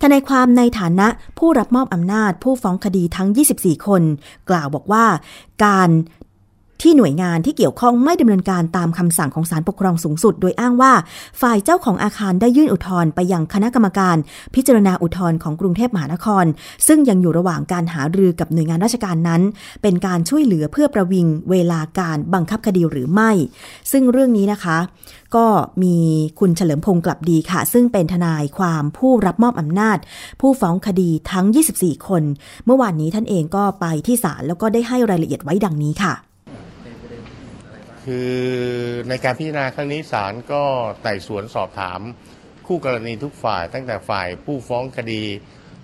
[0.02, 1.08] ทนายความในฐานะ
[1.40, 4.04] ผู้รับมอบอำนาจผู้ฟ้องคดีทั้ง 24 คน
[4.50, 5.06] กล่าวบอกว่า
[5.66, 5.90] การ
[6.82, 10.94] ที่หน่วยงานที่เกี่ยวข้องไม่ดำเนินการตามคำสั่งของศาลปกครองสูงสุด โดยอ้างว่า
[11.42, 14.18] ฝ่ายเจ้าของอาคารได้ยื่นอุทธรณ์ไปยังคณะกรรมการ
[14.56, 16.46] พิจารณาอุทธรณ์ของกรุงเทพมหานคร
[16.88, 19.42] ซึ่งยังอยู่ระหว่างการหารือกับหน่วยงานราชการนั้น
[19.82, 23.32] เป็นการช่วยเหลือเพื่อประวิงเวลาการบังคับคดีหรือไม่
[23.92, 24.78] ซึ่งเรื่องนี้นะคะ
[25.36, 25.46] ก็
[25.84, 25.96] มี
[26.40, 29.98] คุณเฉลิมพงศ์กลับดีค่ะ ซึ่งเป็นทนายความผู้รับมอบอำนาจ
[30.42, 31.46] ผู้ฟ้องคดีทั้ง
[31.78, 32.24] 24 คน
[32.66, 36.31] เมื่อวานนี้ท่านเองก็ไปที่ศาลแล้วก็ได้ให้รายละเอียดไว้ดังนี้ค่ะ
[38.06, 38.36] คือ
[39.10, 40.64] ในการพิจารณาครั้งนี้ศาลก็
[41.04, 42.00] ไต่สวนสอบถาม
[42.68, 45.24] คู่กรณีทุกฝ่าย ตั้งแต่ฝ่ายผู้ฟ้องคดี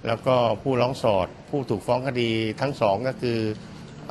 [0.08, 2.30] แล้วก็ผู้ร้องสอด ผู้ถูกฟ้องคดี
[2.62, 3.40] ทั้งสองก็คือ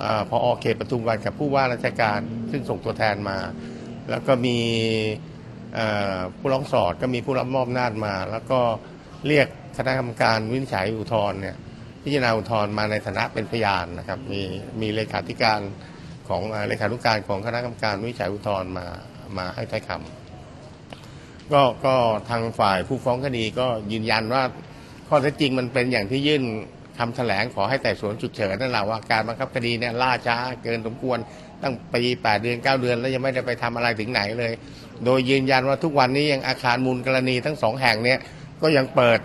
[0.03, 3.39] อพอเขตปทุมวันกับผู้ว่าราชการซึ่งส่งตัวแทนมา
[4.11, 4.59] แล้วก็มี
[6.39, 8.61] ผู้ร้องสอดก็มีผู้รับมอบนาจมา แล้วก็
[9.27, 11.57] เรียกคณะกรรมการวินิจฉัยอุทธรณ์เนี่ย
[12.03, 14.43] พิจารณาอุทธรณ์มาในฐานะเป็นพยานนะครับมี
[14.81, 15.61] มีเลขาธิการ
[16.29, 18.87] ของเลขานุการของคณะกรรมการวิจัยอุทธรณ์มา
[19.39, 21.95] มาให้ถ้อยคำก็ก็
[22.31, 24.43] ทางฝ่ายผู้ฟ้องคดีก็ยืนยันว่า
[25.09, 26.43] ข้อเท็จจริงมันเป็นอย่างที่ยื่น
[26.99, 31.19] คำแถลงขอให้ไต่สวนฉุกเฉินนั่นแหละว่าการบังคับคดีเนี่ยล่าช้าเกินสมควร
[31.63, 34.53] ตั้งปี8เดือน9เดือน แล้วยังไม่ได้ไปทำอะไรถึงไหนเลย
[35.05, 38.19] โดยยืนยันว่าทุกวันนี้ยังอาคารมูลกรณีทั้งสองแห่งเนี่ย
[38.63, 39.19] ก็ยังเปิด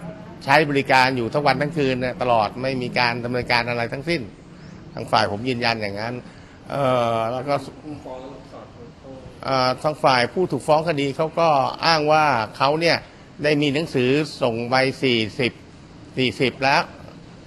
[0.46, 4.22] ใช้บริการอยู่ทั้งวันทั้งคืนเนี่ยตลอดไม่มีการดำเนินการอะไรทั้งสิ้น
[4.94, 6.14] ทางฝ่ายผมยืนยันอย่างนั้น
[6.70, 6.76] เอ
[7.16, 7.56] อแล้วก็
[9.84, 11.50] ทางฝ่ายผู้ถูกฟ้องคดีเขาก็
[11.86, 12.26] อ้างว่า
[12.58, 12.98] เขาเนี่ย
[13.44, 14.10] ได้มีหนังสือ
[14.42, 14.76] ส่งใบ
[15.50, 15.56] 40
[15.98, 16.82] 40แล้ว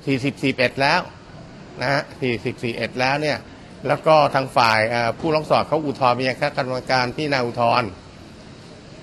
[0.05, 1.01] 40 41แล้ว
[1.81, 3.39] นะฮะ40 41แล้วเนี่ย
[3.87, 4.79] แล้วก็ทางฝ่าย
[5.19, 7.89] ผู้ร้องสอดเขาอุทธรณ์ไปยังคณะกรรมการพิจารณาอุทธรณ์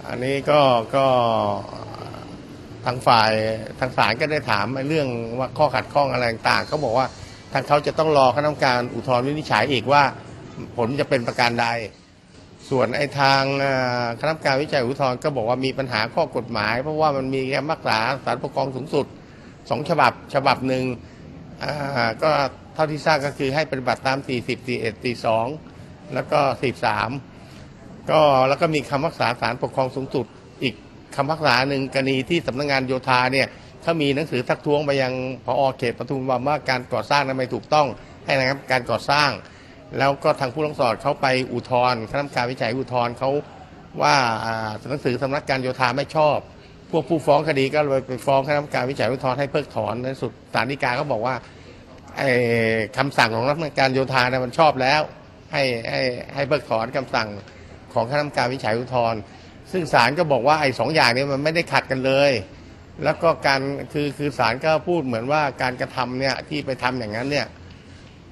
[0.07, 0.61] อันนี้ก็
[0.95, 1.05] ก็
[2.85, 3.31] ทางฝ่าย
[3.79, 5.07] ทางศาลก็ได้ถามเรื่อง
[5.39, 7.07] ว่าข้อขัดข้องอะไรต่างเขาบอกว่า
[7.51, 10.03] ทางเขาจะต้องรอคณะกรรมการอุทธรณ์วินิจฉัยอีกว่า
[10.77, 11.67] ผลจะเป็นประการใด
[12.69, 13.41] ส่วนไอ้ทาง
[14.19, 19.05] คณะกรรมการวิจัยอุทธรณ์ก็บอกว่ามีปัญหาข้อกฎหมาย เพราะว่ามันมีคำรักษาศาลปกครองสูงสุด
[19.69, 20.83] สองฉบับฉบับหนึ่ง
[22.23, 22.31] ก็
[22.73, 26.39] เท่าที่ทราบก็คือให้ปฏิบัติตาม 40 41 42 แล้วก็
[27.25, 30.25] 43 ก็แล้วก็มีคำรักษาศาลปกครองสูงสุด
[30.63, 30.75] อีก
[31.15, 33.47] คำรักษาหนึ่งกรณีที่สำนักงานโยธาเนี่ย
[33.83, 35.13] เขามีหนังสือทักท้วงไปยัง
[35.45, 37.87] พอเขตปทุมวันว่าการก่อสร้างนั้นไม่ถูกต้อง
[38.25, 39.29] ให้ระงับการก่อสร้าง
[39.97, 43.29] แล้วก็ทางผู้ร้องสอดเขาไปอุทธรณ์คณะกรรมการวิจัยอุทธรณ์เขา
[44.01, 44.15] ว่า
[44.89, 46.37] หนังสือสำนักการโยธาไม่ชอบ
[46.91, 51.35] พวกผู้ฟ้องคดีก็เลยไปฟ้องคณะกรรมการวิจัยอุทธรณ์ให้เพิกถอนในสุดศาลฎีกาก็บอกว่า
[52.97, 55.01] คำสั่งของรัฐมนตรีการโยธาเนี่ยมันชอบแล้ว
[55.51, 56.01] ให้ให้
[56.35, 57.27] ให้เพิกถอนคำสั่ง
[57.93, 59.19] ของคณะกรรมการวิจัยอุทธรณ์
[59.71, 62.31] ซึ่งศาลก็บอกว่าไอ้สองอย่างเนี้มันไม่ได้ขัดกันเลย
[63.03, 63.61] แล้วก็การ
[63.93, 67.47] คือคือศาลก็พูดเหมือนว่าการกระทำเนี่ยที่ไปทำอย่างนั้นเนี่ย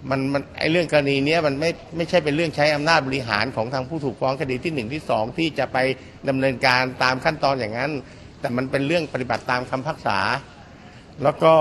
[0.09, 5.77] มันมันไอเรื่องกรณีเนี้ยมันไม่ไม่ใช่เป็นเรื่องใช้อำนาจบริหารของทางผู้ถูกฟ้องคดีที่หนึ่งที่สองที่จะไป
[6.29, 7.91] ดำเนินการตามขั้นตอนอย่างนั้น
[8.39, 10.19] แต่มันเป็นเรื่องปฏิบัติตามคำพักษา
[11.23, 11.53] แล้วก็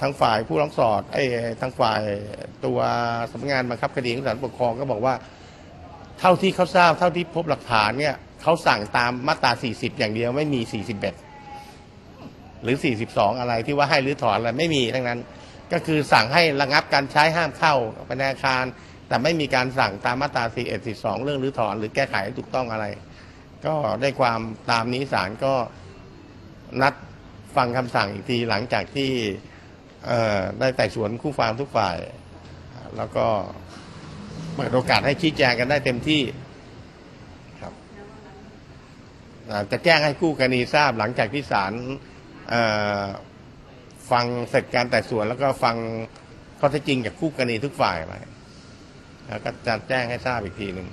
[0.00, 1.24] ทางฝ่ายผู้ร้องสอดไอ้
[1.60, 2.02] ทางฝ่าย
[2.64, 2.78] ตัว
[3.30, 5.14] สำนักงานบังคับคดีของศาลปกครองก็บอกว่า
[6.20, 10.60] เท่าที่เขาทราบเท่าที่พบหลักฐานเนี่ยเขาสั่งตามมาตรา 40 อย่างเดียวไม่มี
[10.94, 11.29] 41
[12.62, 12.76] หรือ
[13.08, 15.20] 42 อะไรที่ว่าให้หรือถอนอะไรไม่มีทั้งนั้น
[15.72, 17.74] ก็คือสั่งให้ระงับการใช้ห้ามเข้า
[18.06, 18.64] ไปในอาคาร
[19.08, 22.86] แต่ไม่มีการสั่งตามมาตรา 41 42 เรื่องหรือถอนหรือแก้ไขให้ถูกต้องอะไร
[23.66, 24.40] ก็ได้ความ
[24.70, 25.54] ตามนี้ศาลก็
[26.82, 26.94] นัด
[27.56, 29.10] ฟังคำสั่งอีกทีหลังจากที่
[30.60, 31.96] ได้ไต่สวนคู่ความทุกฝ่าย
[32.96, 33.26] แล้วก็
[34.54, 36.22] เปิดโอกาสให้ชี้แจงกันได้เต็มที่
[37.60, 37.72] ครับ
[39.70, 41.72] จะแจ้งให้คู่กรณีทราบหลังจากที่ศาล
[44.10, 45.76] ฟังเสร็จการไต่สวน แล้วก็ฟัง
[46.58, 48.12] ข้อเท็จจริงจากคู่กรณีทุกฝ่ายไป
[49.26, 50.88] แล้วก็จะแจ้งให้ทราบอีกทีหนึ่ง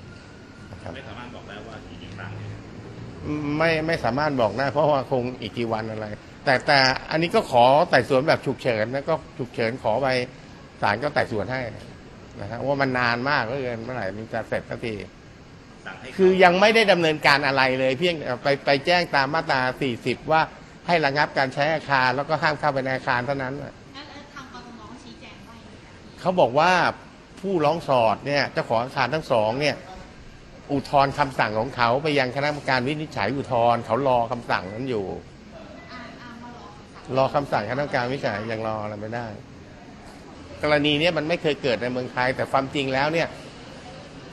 [0.72, 2.32] นะครับไม่สามารถบอกได้ว่ากี่ครั้ง
[3.58, 6.08] ไม่ไม่สามารถบอกได้เพราะว่าคงอีกกี่วันอะไร
[6.46, 6.80] แต่แต่
[7.12, 10.08] อันนี้ก็ขอไต่สวนแบบฉุกเฉินนะก็ฉุกเฉินขอไป
[10.82, 11.62] ศาลก็ไต่สวนให้
[12.42, 14.94] นะครับว่ามันนานมากเหลือเกินเมื่อไหร่มันจะเสร็จสักที
[16.18, 19.62] คือยังไม่ได้ดำเนินการอะไรเลย เพียงไปไปแจ้งตามมาตรา
[19.98, 20.42] 40 ว่า
[20.88, 23.74] ให้ระงับการใช้อาคาร แล้วก็ห้ามเข้าไปในอาคารเท่านั้นน่ะ
[26.22, 26.72] เขาบอกว่า
[27.42, 29.76] ผู้ร้องสอดเนี่ยเจ้าของอาคารทั้งสองเนี่ย
[30.72, 35.06] อุทธรณ์คำสั่งของเขาไปยังคณะกรรมการวินิจฉัยอุทธรณ์เขารอคำสั่งนั้นอยู่
[37.18, 39.28] รอคำสั่งคณะกรรมการวินิจฉัยยังรออะไรไม่ได้
[40.64, 43.28] กรณีเนี้ยมันไม่เคยเกิดในเมืองไทย แต่ความจริงแล้วเนี่ย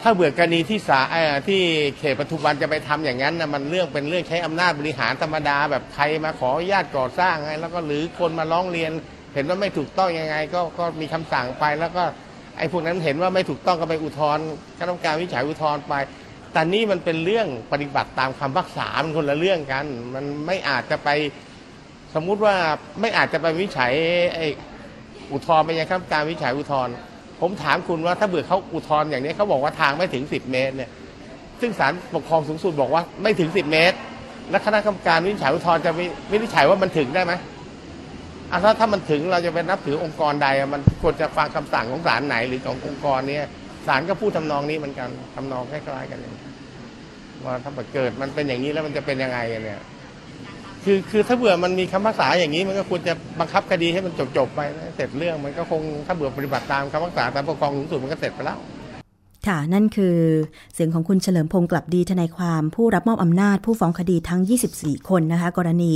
[0.06, 1.60] ถ้าเบื่อกรณีที่สาเอ่อที่
[1.98, 8.90] เขตปทุมวันจะไปทำอย่างนั้นนะมันเรื่องเป็นเรื่องใช้อำนาจบริหารธรรมดา แบบใครมาขออนุญาตก่อสร้างไงแล้วก็หรือคนมาร้องเรียน
[9.34, 12.04] เห็นว่าไม่ถูกต้องยังไง ก็ก็มีคำสั่งไปแล้วก็
[12.58, 14.44] ไอ้พวกนั้นเห็นว่าไม่ถูกต้องก็ไปอุทธรณ์
[14.78, 15.94] คณะกรรมการวิจัยอุทธรณ์ไป
[16.52, 19.84] แต่นี่มันเป็นเรื่องปฏิบัติตามคำพักษามันคนละเรื่องกัน
[20.14, 21.08] มันไม่อาจจะไป
[22.14, 22.54] สมมุติว่า
[23.00, 23.92] ไม่อาจจะไปวิจัย
[24.34, 24.46] ไอ้
[25.32, 26.94] อุทธรณ์ไปยังคณะกรรมการวิจัยอุทธรณ์
[27.40, 30.90] ผมถามคุณว่าถ้าเบื่อเขาอุทธรณ์อย่างนี้เขาบอกว่าทางไม่ถึง 10 เมตรเนี่ย
[31.60, 33.96] ซึ่งศาลปกครองสูงสุดบอกว่าไม่ถึง 10 เมตร
[34.50, 37.32] และคณะกรรมการวินิจฉัยอุทธรณ์จะวิวินิจฉัยว่ามันถึงได้ไหม
[38.50, 43.38] อะถ้าถ้ามันถึงเราจะไปนับถือองค์กรใดมันควรจะฟังคำสั่งของศาลไหนหรือขององค์กรเนี้
[43.86, 46.32] ศาลก็พูดทำนองนี้เหมือนกันทำนองคล้ายๆกันเลย
[47.44, 49.80] ว่าถ้าเกิดมันเป็นอย่างนี้แล้วมันจะเป็นยังไงเนี่ย
[50.84, 58.58] คือคือถ้าเบื่อมันมีคำพักษาอย่างนี้มันก็ควรจะบังคับคดีให้มันจบๆไปนะเสร็จเรื่องมันก็คงถ้าเบื่อปฏิบัติตามคำพักษาตามปกครองสูงสุดมันก็เสร็จไปแล้ว
[59.46, 60.16] ค่ะ นั่นคือ
[60.74, 64.40] เสียงของคุณเฉลิมพงศ์กลับดีทนายความ ผู้รับมอบอำนาจผู้ฟ้องคดีทั้ง
[64.74, 65.94] 24 คนนะคะ กรณี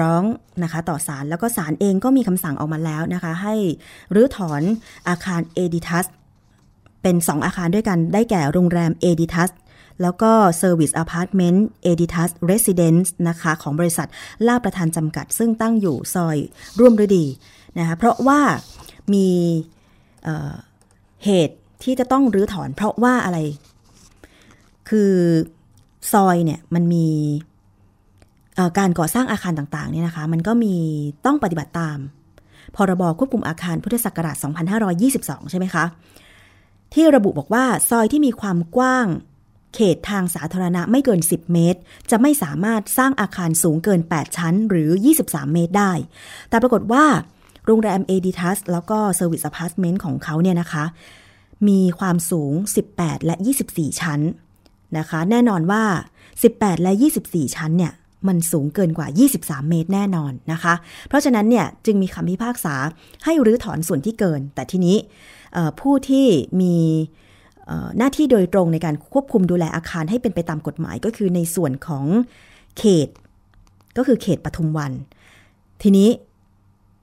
[0.00, 0.22] ร้อง
[0.62, 3.54] นะคะต่อศาลแล้วก็ศาลเองก็มีคำสั่งออกมาแล้วนะคะ ให้
[4.14, 4.62] รื้อถอน
[5.08, 6.06] อาคารเอดิทัส
[7.02, 9.50] เป็น 2 อาคารด้วยกันได้แก่โรงแรมเอดิทัส
[10.02, 10.32] แล้วก็
[10.62, 11.58] Service Apartment
[11.90, 14.08] Editas Residence นะคะของบริษัท
[14.46, 16.36] ลาบประทานจำกัด ซึ่งตั้งอยู่ซอย
[16.78, 17.24] ร่วมฤดี
[17.78, 18.40] นะคะเพราะว่า
[19.12, 19.28] มี
[20.24, 23.38] เเหตุที่จะต้องรื้อถอน เพราะว่าอะไร
[24.88, 25.12] คือ
[26.12, 27.08] ซอยเนี่ยมันมี
[28.78, 30.74] การก่อสร้างอาคารต่างๆเนี่ยนะคะ มันก็มี
[31.26, 31.98] ต้องปฏิบัติตาม
[32.76, 34.36] พรบควบคุมอาคารพุทธศักราช
[34.92, 35.84] 2522 ใช่ไหมคะ
[36.94, 39.06] ที่ระบุบอกว่าซอยที่มีความกว้าง
[39.74, 44.90] เขตทางสาธารณะไม่เกิน 10 เมตร จะไม่สามารถสร้างอาคารสูงเกิน 8 ชั้น หรือ
[45.22, 45.92] 23 เมตรได้
[46.48, 47.04] แต่ปรากฏว่า
[47.66, 50.84] โรงแรมดิเอทัสแล้วก็ service apartment ของเขาเนี่ยนะคะ
[51.68, 52.52] มีความสูง
[52.90, 53.34] 18 และ
[53.68, 54.20] 24 ชั้น
[54.98, 55.82] นะคะ แน่นอนว่า
[56.34, 56.92] 18 และ
[57.24, 57.92] 24 ชั้นเนี่ย
[58.28, 59.08] มันสูงเกินกว่า
[59.38, 60.74] 23 เมตรแน่นอนนะคะ
[61.08, 62.74] เพราะฉะนั้นเนี่ยจึงมีคำพิพากษา
[63.24, 64.96] ให้รื้อถอนส่วนที่เกิน แต่ทีนี้
[65.80, 66.26] ผู้ที่
[66.60, 66.76] มี
[67.98, 72.04] หน้าที่โดยตรงในการควบคุมดูแลอาคารให้เป็นไปตามกฎหมายก็คือในส่วนของ
[72.78, 73.08] เขต
[73.96, 74.92] ก็คือเขตปทุมวัน
[75.82, 76.08] ทีนี้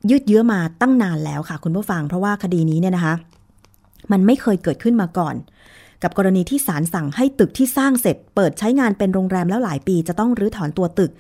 [0.09, 3.15] ยืดเยื้อมาตั้งนานแล้วค่ะคุณผู้ฟัง เพราะว่าคดีนี้เนี่ยนะคะ
[4.11, 5.35] มันไม่เคยเกิดขึ้นมาก่อน
[6.03, 11.11] กับกรณีที่ศาลสั่งให้ตึกที่สร้างเสร็จ เปิดใช้งานเป็นโรงแรมแล้วหลายปีจะต้องรื้อถอนตัวตึก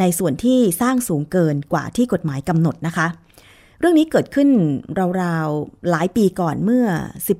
[0.00, 3.06] ในส่วนที่สร้างสูงเกินกว่าที่กฎหมายกำหนดนะคะ
[3.80, 4.48] เรื่องนี้เกิดขึ้น
[5.22, 6.84] ราวๆหลายปีก่อนเมื่อ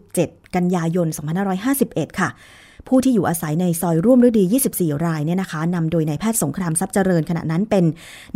[0.03, 1.09] 17 กันยายน
[1.63, 2.29] 2551 ค่ะ
[2.89, 4.45] ผู้ที่อยู่อาศัยในซอยร่วมฤดี
[4.75, 7.85] 24 รายเนี่ยนะคะนำโดยนายแพทย์สงครามทรัพย์เจริญขณะนั้นเป็น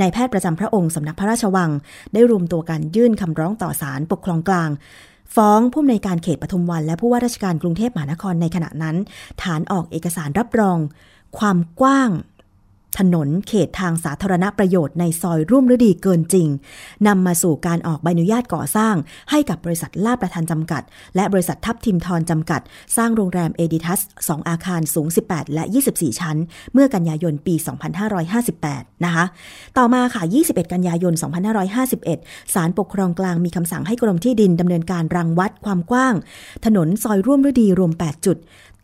[0.00, 1.70] นายแพทย์ประจำพระองค์สำนักพระราชวัง
[2.12, 4.70] ได้รวมตัวกันยื่นคำร้องต่อศาลปกครองกลาง
[5.36, 8.96] ฟ้องผู้อำนวยการเขตปทุมวัน และผู้ว่าราชการกรุงเทพมหานครในขณะนั้น
[9.42, 10.78] ฐานออกเอกสารรับรอง
[11.38, 12.10] ความกว้าง
[12.98, 16.48] ถนนเขตทางสาธารณประโยชน์ในซอยร่วมฤดีเกินจริง
[17.06, 18.94] นำมาสู่การออกใบอนุญาตก่อสร้าง
[19.30, 20.82] ให้กับบริษัทลาบประทานจำกัด
[21.16, 22.60] และบริษัททับทิมทรจำกัด
[22.96, 26.36] สร้างโรงแรมเอดิทัส 2 อาคารสูง 18 และ 24 ชั้น
[26.72, 27.54] เมื่อกันยายนปี
[28.30, 29.24] 2558 นะคะ
[29.78, 31.14] ต่อมาค่ะ 21 กันยายน
[31.84, 36.14] 2551 ศาลปกครองกลางมีคำสั่งให้กรมที่ดินดำเนินการรังวัดความกว้าง
[36.64, 38.36] ถนนซอยร่วมฤดีรวม 8 จุด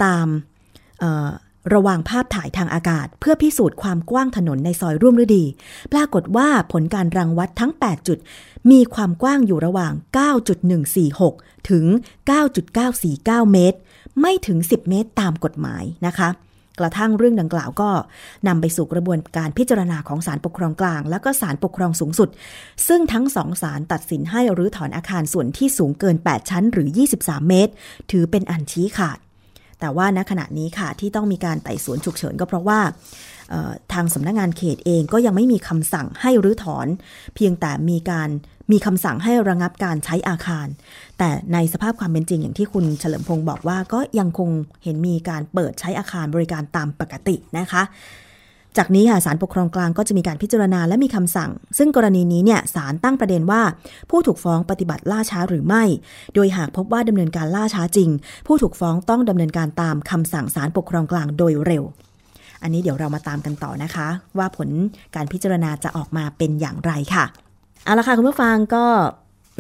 [0.05, 0.27] ตาม
[1.01, 1.31] เอ่อ
[1.75, 5.45] ระว่างภาพถ่ายทางอากาศ เพื่อพิสูจน์ความกว้างถนนในซอยร่วมฤดี
[5.93, 8.19] ปรากฏว่าผลการรังวัดทั้ง 8 จุด
[8.71, 9.93] มีความกว้างอยู่ระหว่าง
[10.81, 11.85] 9.146 ถึง
[12.69, 13.79] 9.949 เมตร
[14.21, 16.31] ไม่ถึง 10 เมตรตามกฎหมายนะคะ
[16.81, 17.91] กระทั่งเรื่องดังกล่าวก็
[18.49, 22.29] นำไปสู่กระบวนการพิจารณาของศาลปกครองกลาง และก็ศาลปกครองสูงสุด
[22.89, 26.89] ซึ่งทั้งสองศาลตัดสินให้รื้อถอนอาคารส่วนที่สูงเกิน 8 ชั้นหรือ
[27.19, 27.73] 23 เมตร
[28.11, 29.19] ถือเป็นอันชี้ขาด
[29.81, 32.81] แต่ว่าณขณะนี้ค่ะที่ต้องมีการไต่สวนฉุกเฉินก็เพราะว่า
[33.93, 36.87] ทางสำนักงานเขตเองก็ยังไม่มีคำสั่งให้รื้อถอน
[37.35, 38.29] เพียงแต่มีการ
[38.73, 40.67] มีคำสั่งให้ระงับการใช้อาคาร
[41.19, 44.51] แต่ในสภาพความเป็นจริงอย่างที่คุณเฉลิมพงศ์บอกว่าก็ยังคง
[44.85, 47.83] เห็นมีการเปิดใช้อาคารบริการตามปกตินะคะ
[48.79, 53.63] จากนี้ค่ะศาลปกครองกลางก็จะมีการพิจารณาและมีคำสั่ง ซึ่งกรณีนี้เนี่ยศาลตั้งประเด็นว่า
[54.11, 55.83] ผู้ถูกฟ้องปฏิบัติล่าช้าหรือไม่
[56.35, 58.11] โดยหากพบว่าดำเนินการล่าช้าจริง
[58.47, 61.85] ผู้ถูกฟ้องต้องดำเนินการตามคำสั่งศาลปกครองกลางโดยเร็ว
[62.63, 64.09] อันนี้เดี๋ยวเรามาตามกันต่อนะคะ
[64.39, 64.69] ว่าผล
[65.17, 67.25] การพิจารณาจะออกมาเป็นอย่างไรค่ะ
[67.85, 68.85] เอาละค่ะคุณผู้ฟังก็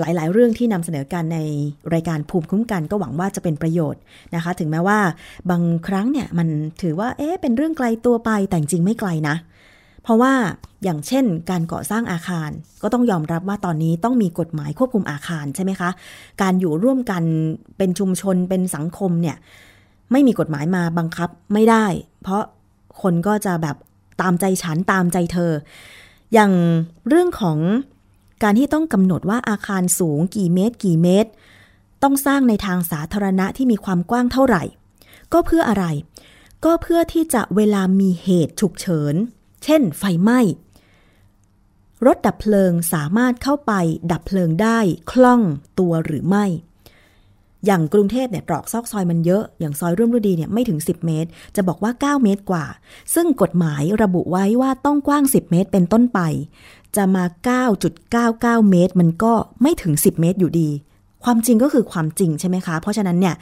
[0.01, 1.39] หลายๆ เรื่องที่นำเสนอกันใน
[1.95, 4.01] รายการภูมิคุ้มกันก็หวังว่าจะเป็นประโยชน์
[4.35, 4.99] นะคะ ถึงแม้ว่า
[5.51, 6.49] บางครั้งเนี่ยมัน
[6.83, 9.37] ถือว่าเอ๊ะเป็นเรื่องไกลตัวไปแต่จริงไม่ไกลนะ
[10.03, 10.33] เพราะว่า
[10.85, 12.51] อย่างเช่น การก่อสร้างอาคาร
[12.83, 15.91] ก็ต้องยอมรับว่าตอนนี้ต้องมีกฎหมายควบคุมอาคารใช่ไหมคะ
[16.43, 17.23] การอยู่ร่วมกัน
[17.79, 19.37] เป็นชุมชนเป็นสังคมเนี่ย
[20.13, 21.87] ไม่มีกฎหมายมาบังคับไม่ได้
[22.23, 22.43] เพราะ
[23.03, 23.77] คนก็จะแบบ
[24.21, 25.53] ตามใจฉันตามใจเธอ
[26.35, 26.53] อย่าง
[27.09, 27.59] เรื่องของ
[28.43, 31.31] การที่ต้องกำหนดว่าอาคารสูงกี่เมตร กี่เมตร
[32.03, 34.63] ต้องสร้างในทางสาธารณะที่มีความกว้างเท่าไหร่
[35.33, 35.85] ก็เพื่ออะไร
[36.65, 39.15] ก็เพื่อที่จะเวลามีเหตุฉุกเฉิน
[39.65, 40.41] เช่น ไฟไหม้
[42.07, 43.73] รถดับเพลิงสามารถเข้าไป
[44.13, 44.79] ดับเพลิงได้
[45.11, 45.43] คล่อง
[45.79, 46.47] ตัวหรือไม่
[47.67, 52.67] อย่างกรุงเทพเนี่ยตรอกซอกซอยมันเยอะ อย่างซอยร่วมฤดีเนี่ยไม่ถึง 10 เมตร จะบอกว่า 9 เมตรกว่า
[53.15, 56.21] ซึ่งกฎหมายระบุไว้ว่าต้องกว้าง 10 เมตรเป็นต้นไป
[56.97, 57.25] จะมา
[57.97, 59.33] 9.99 เมตร มันก็
[59.63, 60.69] ไม่ถึง 10 เมตรอยู่ดี
[61.25, 63.35] ความจริงก็คือความจริงใช่ไหมคะ เพราะฉะนั้นเนี่ย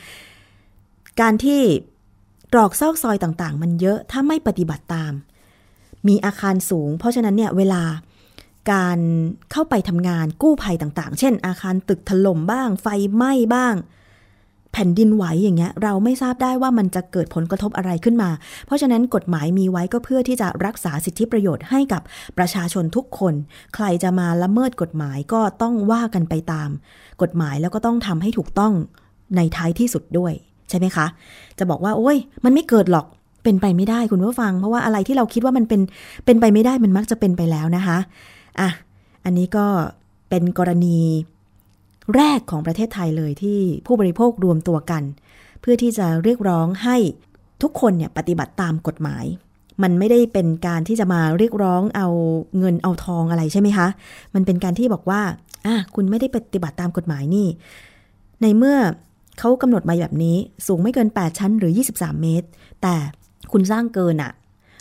[1.20, 1.60] การที่
[2.52, 5.12] ตรอกซอกซอยต่างๆ มันเยอะถ้าไม่ปฏิบัติตาม
[6.08, 7.82] มีอาคารสูง เพราะฉะนั้นเนี่ยเวลา
[8.72, 8.98] การ
[9.50, 13.74] เข้าไปทำงานกู้ภัยต่างๆ เช่น อาคารตึกถล่มบ้าง ไฟไหม้บ้าง
[14.74, 18.30] แผ่นดินไหวอย่างเงี้ยเราไม่ทราบได้ว่ามันจะเกิดผลกระทบอะไรขึ้นมา
[18.66, 22.02] เพราะฉะนั้นกฎหมายมีไว้ก็เพื่อที่จะรักษาสิทธิประโยชน์ให้กับ
[22.38, 23.34] ประชาชนทุกคน
[23.74, 26.70] ใครจะมาละเมิดกฎหมายก็ต้องว่ากันไปตาม
[27.22, 28.72] กฎหมายแล้วก็ต้องทำให้ถูกต้อง
[29.36, 30.32] ในท้ายที่สุดด้วย
[30.70, 31.06] ใช่ไหมคะ
[31.58, 33.06] จะบอกว่าโอ้ย มันไม่เกิดหรอก
[33.44, 35.80] เป็นไปไม่ได้คุณผู้ฟัง เพราะว่าอะไรที่เราคิดว่ามันเป็น
[36.24, 37.98] เป็นไปไม่ได้มันมักจะเป็นไปแล้วนะคะ
[38.60, 38.68] อะ
[39.24, 39.66] อันนี้ก็
[40.30, 40.98] เป็นกรณี
[42.16, 45.02] แรกของประเทศไทยเลยที่ผู้บริโภครวมตัวกัน
[45.60, 46.96] เพื่อที่จะเรียกร้องให้
[47.62, 49.24] ทุกคนเนี่ยปฏิบัติตามกฎหมาย
[49.82, 52.08] มันไม่ได้เป็นการที่จะมาเรียกร้องเอา
[52.58, 53.88] เงินเอาทองอะไรใช่ไหมคะ
[54.34, 55.20] มันเป็นการที่บอกว่า
[55.66, 57.46] อะคุณไม่ได้ปฏิบัติตามกฎหมายนี่
[58.42, 58.78] ในเมื่อ
[59.38, 60.36] เขากำหนดมาแบบนี้
[60.66, 62.46] สูงไม่เกิน 8 ชั้นหรือ 23 เมตร
[62.82, 62.94] แต่
[63.52, 64.32] คุณสร้างเกินอะ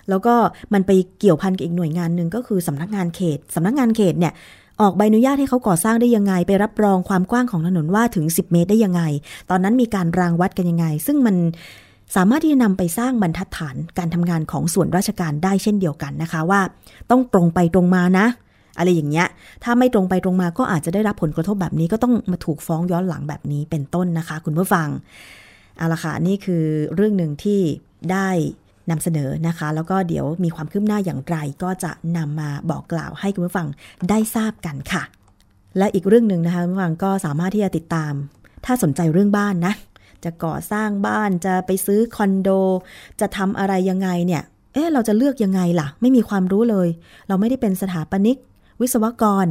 [0.10, 0.36] แล้วก็
[0.74, 4.34] มันไปเกี่ยวพันกับอีกหน่วยงานหนึ่งก็คือสำนักงานเขตสำนักงานเขตเนี่ย
[4.82, 9.02] ออกใบอนุญาตให้เขาก่อสร้างได้ยังไง ไปรับรองความกว้างของถนนว่าถึง 10 เมตรได้ยังไง
[9.50, 11.36] ตอนนั้นมีการรางวัดกันยังไง ซึ่งมัน
[12.16, 16.62] สามารถที่จะนำไปสร้างบรรทัดฐานการทำงานของส่วนราชการได้เช่นเดียวกันนะคะว่า
[17.10, 18.26] ต้องตรงไปตรงมานะ
[18.78, 19.28] อะไรอย่างเงี้ย
[19.64, 24.88] ถ้าไม่ตรงไปตรงมาก็อาจจะได้รับผลกระทบแบบนี้ก็ต้องมาถูกฟ้องย้อนหลังแบบนี้เป็นต้นนะคะ คุณผู้ฟัง
[25.78, 26.64] เอาละค่ะ นี่คือ
[26.96, 27.60] เรื่องหนึ่งที่
[28.12, 28.30] ได้
[28.90, 33.68] นำเสนอนะคะ แล้วก็เดี๋ยวมีความคืบหน้าอย่างไร ก็จะนำมาบอกกล่าวให้คุณผู้ฟัง
[34.10, 35.04] ได้ทราบกันค่ะ
[35.78, 38.14] และอีกเรื่องหนึ่งนะคะคุณผู้ฟังก็สามารถที่จะติดตาม
[38.66, 39.74] ถ้าสนใจเรื่องบ้านนะ
[40.24, 42.50] จะก่อสร้างบ้านจะไปซื้อคอนโด
[43.20, 46.88] จะทำอะไรยังไงเนี่ยเอ๊ะเราจะเลือกยังไงล่ะ ไม่มีความรู้เลย
[47.28, 48.38] เราไม่ได้เป็นสถาปนิก
[48.82, 49.48] วิศวกร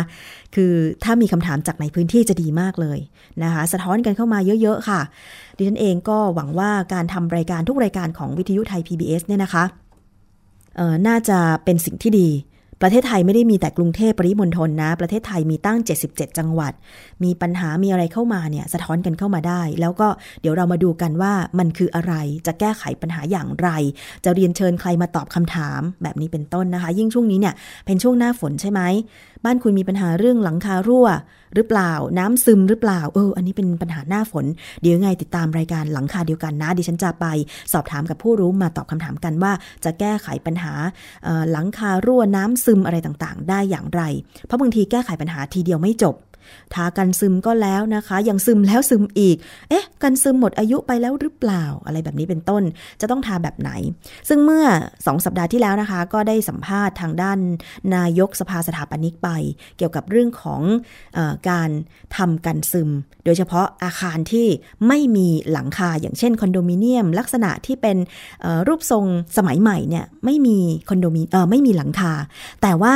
[0.54, 0.72] คือ
[1.04, 2.98] ถ้ามีคำถามจากในพื้นที่จะดีมากเลย
[3.42, 5.00] นะคะ สะท้อนกันเข้ามาเยอะๆค่ะ
[5.56, 9.64] ดิฉันเองก็หวังว่าการทำรายการทุกรายการของวิทยุไทย PBS เนี่ยนะคะ
[11.08, 12.28] น่าจะเป็นสิ่งที่ดี
[12.82, 16.72] ประเทศไทยไม่ได้มีแต่กรุงเทพปริมณฑลนะ ประเทศไทยมีตั้ง 77 จังหวัด
[17.24, 20.08] มีปัญหามีอะไรเข้ามาเนี่ยสะท้อนกันเข้ามาได้ แล้วก็
[20.40, 22.14] เดี๋ยวเรามาดูกันว่ามันคืออะไร
[22.46, 23.68] จะแก้ไขปัญหาอย่างไร
[24.24, 27.54] จะเรียนเชิญใครมาตอบคำถามแบบนี้เป็นต้นนะคะ ยิ่งช่วงนี้เนี่ย
[27.86, 28.80] เป็นช่วงหน้าฝนใช่ไหม
[29.44, 31.08] บ้านคุณมีปัญหาเรื่องหลังคารั่ว
[31.54, 34.46] หรือเปล่าน้ำซึมหรือเปล่าเออ อันนี้เป็นปัญหาหน้าฝน
[34.82, 37.26] เดี๋ยวไงติดตามรายการหลังคาเดียวกันนะดิฉันจะไป
[37.72, 39.52] สอบถามกับผู้รู้มาตอบคำถามกันว่า
[39.84, 40.72] จะแก้ไขปัญหา
[41.52, 44.02] หลังคารั่วน้ำซึมอะไรต่างๆ ได้อย่างไร
[44.44, 46.14] เพราะบางทีแก้ไขปัญหาทีเดียวไม่จบ
[46.74, 49.36] ทากันซึมก็แล้วนะคะ ยังซึมแล้วซึมอีก
[49.70, 52.62] เอ๊ะ กันซึมหมดอายุไปแล้วหรือเปล่า อะไรแบบนี้เป็นต้น
[53.00, 53.70] จะต้องทาแบบไหน
[54.28, 54.64] ซึ่งเมื่อ
[55.06, 57.38] สองสัปดาห์ที่แล้วนะคะ ก็ได้สัมภาษณ์ทางด้าน
[57.94, 59.28] นายกสภาสถาปนิกไป
[59.76, 60.62] เกี่ยวกับเรื่องของ
[61.16, 61.18] อ
[61.48, 61.70] การ
[62.16, 62.90] ทำกันซึม
[63.24, 64.46] โดยเฉพาะอาคารที่
[64.88, 67.96] ไม่มีหลังคา อย่างเช่นคอนโดมิเนียม ลักษณะที่เป็น
[68.68, 69.04] รูปทรง
[69.36, 72.12] สมัยใหม่เนี่ย ไม่มีคอนโดมิเออไม่มีหลังคา
[72.62, 72.94] แต่ว่า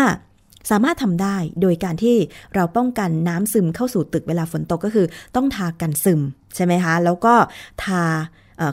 [0.70, 2.16] สามารถทำได้โดยการที่
[2.54, 5.06] เราป้องกันน้ำซึมเข้าสู่ตึกเวลาฝนตกก็คือ
[5.36, 6.20] ต้องทากันซึม
[6.54, 7.34] ใช่ไหมคะ แล้วก็
[7.82, 8.02] ทา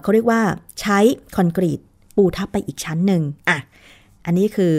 [0.01, 0.41] เขาเรียกว่า
[0.81, 0.97] ใช้
[1.35, 1.79] คอนกรีต
[2.15, 3.57] ปูทับไปอีกชั้นหนึ่งอะ
[4.25, 4.73] อันนี้คือ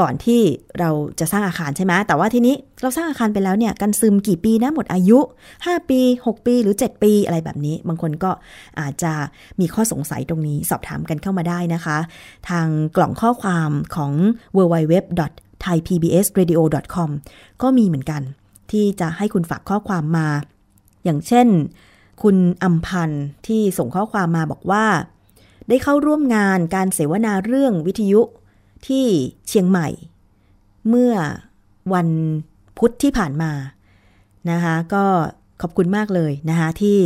[0.00, 0.40] ก่อนที่
[0.80, 0.90] เรา
[1.20, 5.18] จะสร้างอาคารใช่ไหมแต่ว่าทีนี้เราสร้างอาคารไปแล้วเนี่ยกันซึมกี่ปีนะหมดอายุ
[5.54, 8.30] 5 ปี 6 ปีหรือ 7 ปีอะไรแบบนี้ บางคนก็
[8.80, 9.12] อาจจะ
[9.60, 11.98] มีข้อสงสัยตรงนี้สอบถามกันเข้ามาได้นะคะ
[12.48, 14.12] ทางกล่องข้อความของ
[14.56, 14.94] w w w
[15.64, 17.10] thaipbsradio.com
[17.62, 18.22] ก็มีเหมือนกัน
[18.70, 20.28] ที่จะให้คุณฝากข้อความมา
[21.04, 21.48] อย่างเช่น
[22.22, 24.86] คุณอัมพันธ์ที่ส่งข้อความมาบอกว่า
[25.68, 28.20] ได้เข้าร่วมงานการเสวนาเรื่องวิทยุ
[28.86, 29.06] ที่
[29.48, 29.88] เชียงใหม่
[30.88, 31.14] เมื่อ
[31.94, 32.08] วัน
[32.78, 33.52] พุธที่ผ่านมา
[34.50, 35.04] นะคะก็
[35.62, 36.98] ขอบคุณมากเลยนะคะที่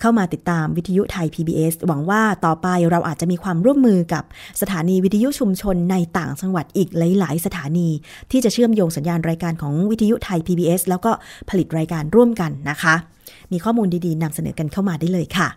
[0.00, 4.24] เข้ามาติดตามวิทยุไทย PBS หวังว่าต่อไปเราอาจจะมีความร่วมมือกับ
[4.60, 7.88] สถานีวิทยุชุมชนในต่างจังหวัดอีกหลาย ๆ สถานี
[8.30, 11.12] ที่จะเชื่อมโยงสัญญาณรายการของวิทยุไทย PBS แล้วก็
[11.50, 12.94] ผลิตรายการร่วมกันนะคะ
[13.52, 15.48] มีข้อมูลดี ๆนำเสนอกันเข้ามาได้เลยค่ะ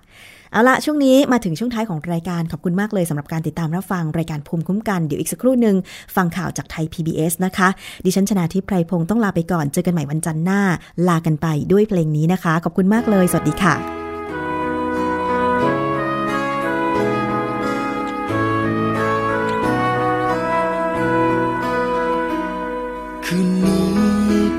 [0.51, 5.75] เอาละช่วงนี้มาถึงช่วงท้ายของรายการขอบคุณมากเลยสำหรับการติดตามรับฟังรายการภูมิคุ้มกันเดี๋ยวอีกสักครู่หนึ่ง
[6.15, 7.67] ฟังข่าวจากไทย PBS นะคะ
[8.05, 10.61] ดิฉันชนาทิพไพรพงศ์ต้องลาไปก่อนเจอกันใหม่วันจันทร์หน้า
[11.07, 14.06] ลากันไปด้วยเพลงนี้นะคะ ขอบคุณมากเลย สวัสดีค่ะ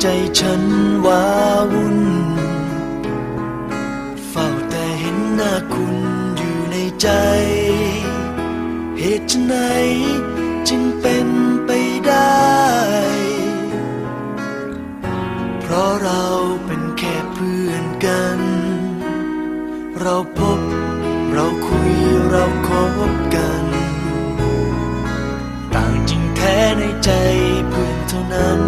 [0.03, 0.63] ใจฉัน
[1.07, 1.25] ว้า
[1.73, 2.01] วุ่น
[4.29, 5.97] เฝ้าแต่เห็นหน้าคุณ
[6.37, 7.09] อยู่ในใจ
[8.99, 9.55] เหตุไฉน
[10.69, 11.29] จึงเป็น
[11.67, 11.71] ไป
[12.07, 12.39] ได้
[15.61, 16.25] เพราะเรา
[16.67, 18.41] เป็นแค่เพื่อนกัน
[20.01, 20.61] เราพบ
[21.33, 21.93] เราคุย
[22.31, 22.71] เราค
[23.11, 23.65] บกัน
[25.75, 27.11] ต่างจริงแท้ในใจ
[27.71, 28.63] เพื่อนเท่านั้น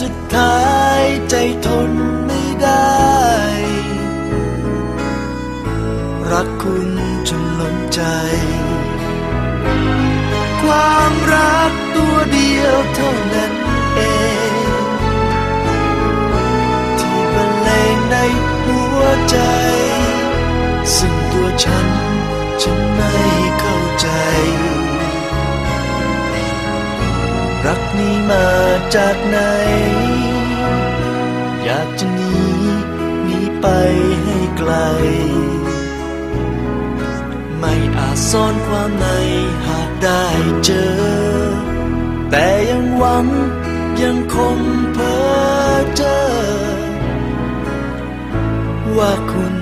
[0.00, 0.58] สุดท้า
[1.00, 1.34] ยใจ
[1.66, 1.90] ทน
[2.26, 2.94] ไม่ได้
[6.30, 6.88] รักคุณ
[7.28, 8.00] จนล้นใจ
[10.62, 13.54] ความรักตัวเดียวเท่านั้น
[13.94, 14.00] เอ
[14.50, 14.52] ง
[16.98, 18.16] ที่บรรเลงใน
[18.64, 19.38] หัวใจ
[20.96, 21.88] ซึ่งตัวฉัน
[22.62, 23.12] ฉันไม่
[23.60, 24.08] เข้าใจ
[27.66, 28.48] รักนี้มา
[28.96, 29.38] จากไหน
[31.64, 32.34] อยากจะหนี
[33.24, 33.66] หนีไป
[34.24, 34.72] ให้ไกล
[37.58, 39.06] ไม่อาจซ่อนความใน
[39.66, 40.24] หากได้
[40.64, 40.94] เจอ
[42.30, 43.26] แต่ยังหวัง
[44.02, 44.58] ยังคง
[44.94, 45.20] เพ้อ
[45.96, 46.18] เจอ
[48.96, 49.53] ว่าคุณ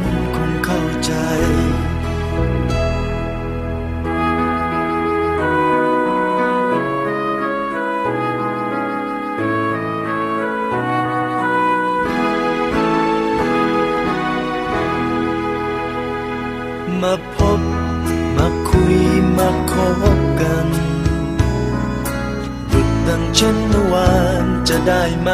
[24.87, 25.31] ได้ไหม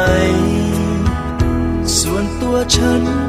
[1.99, 3.28] ส่วนตัวฉัน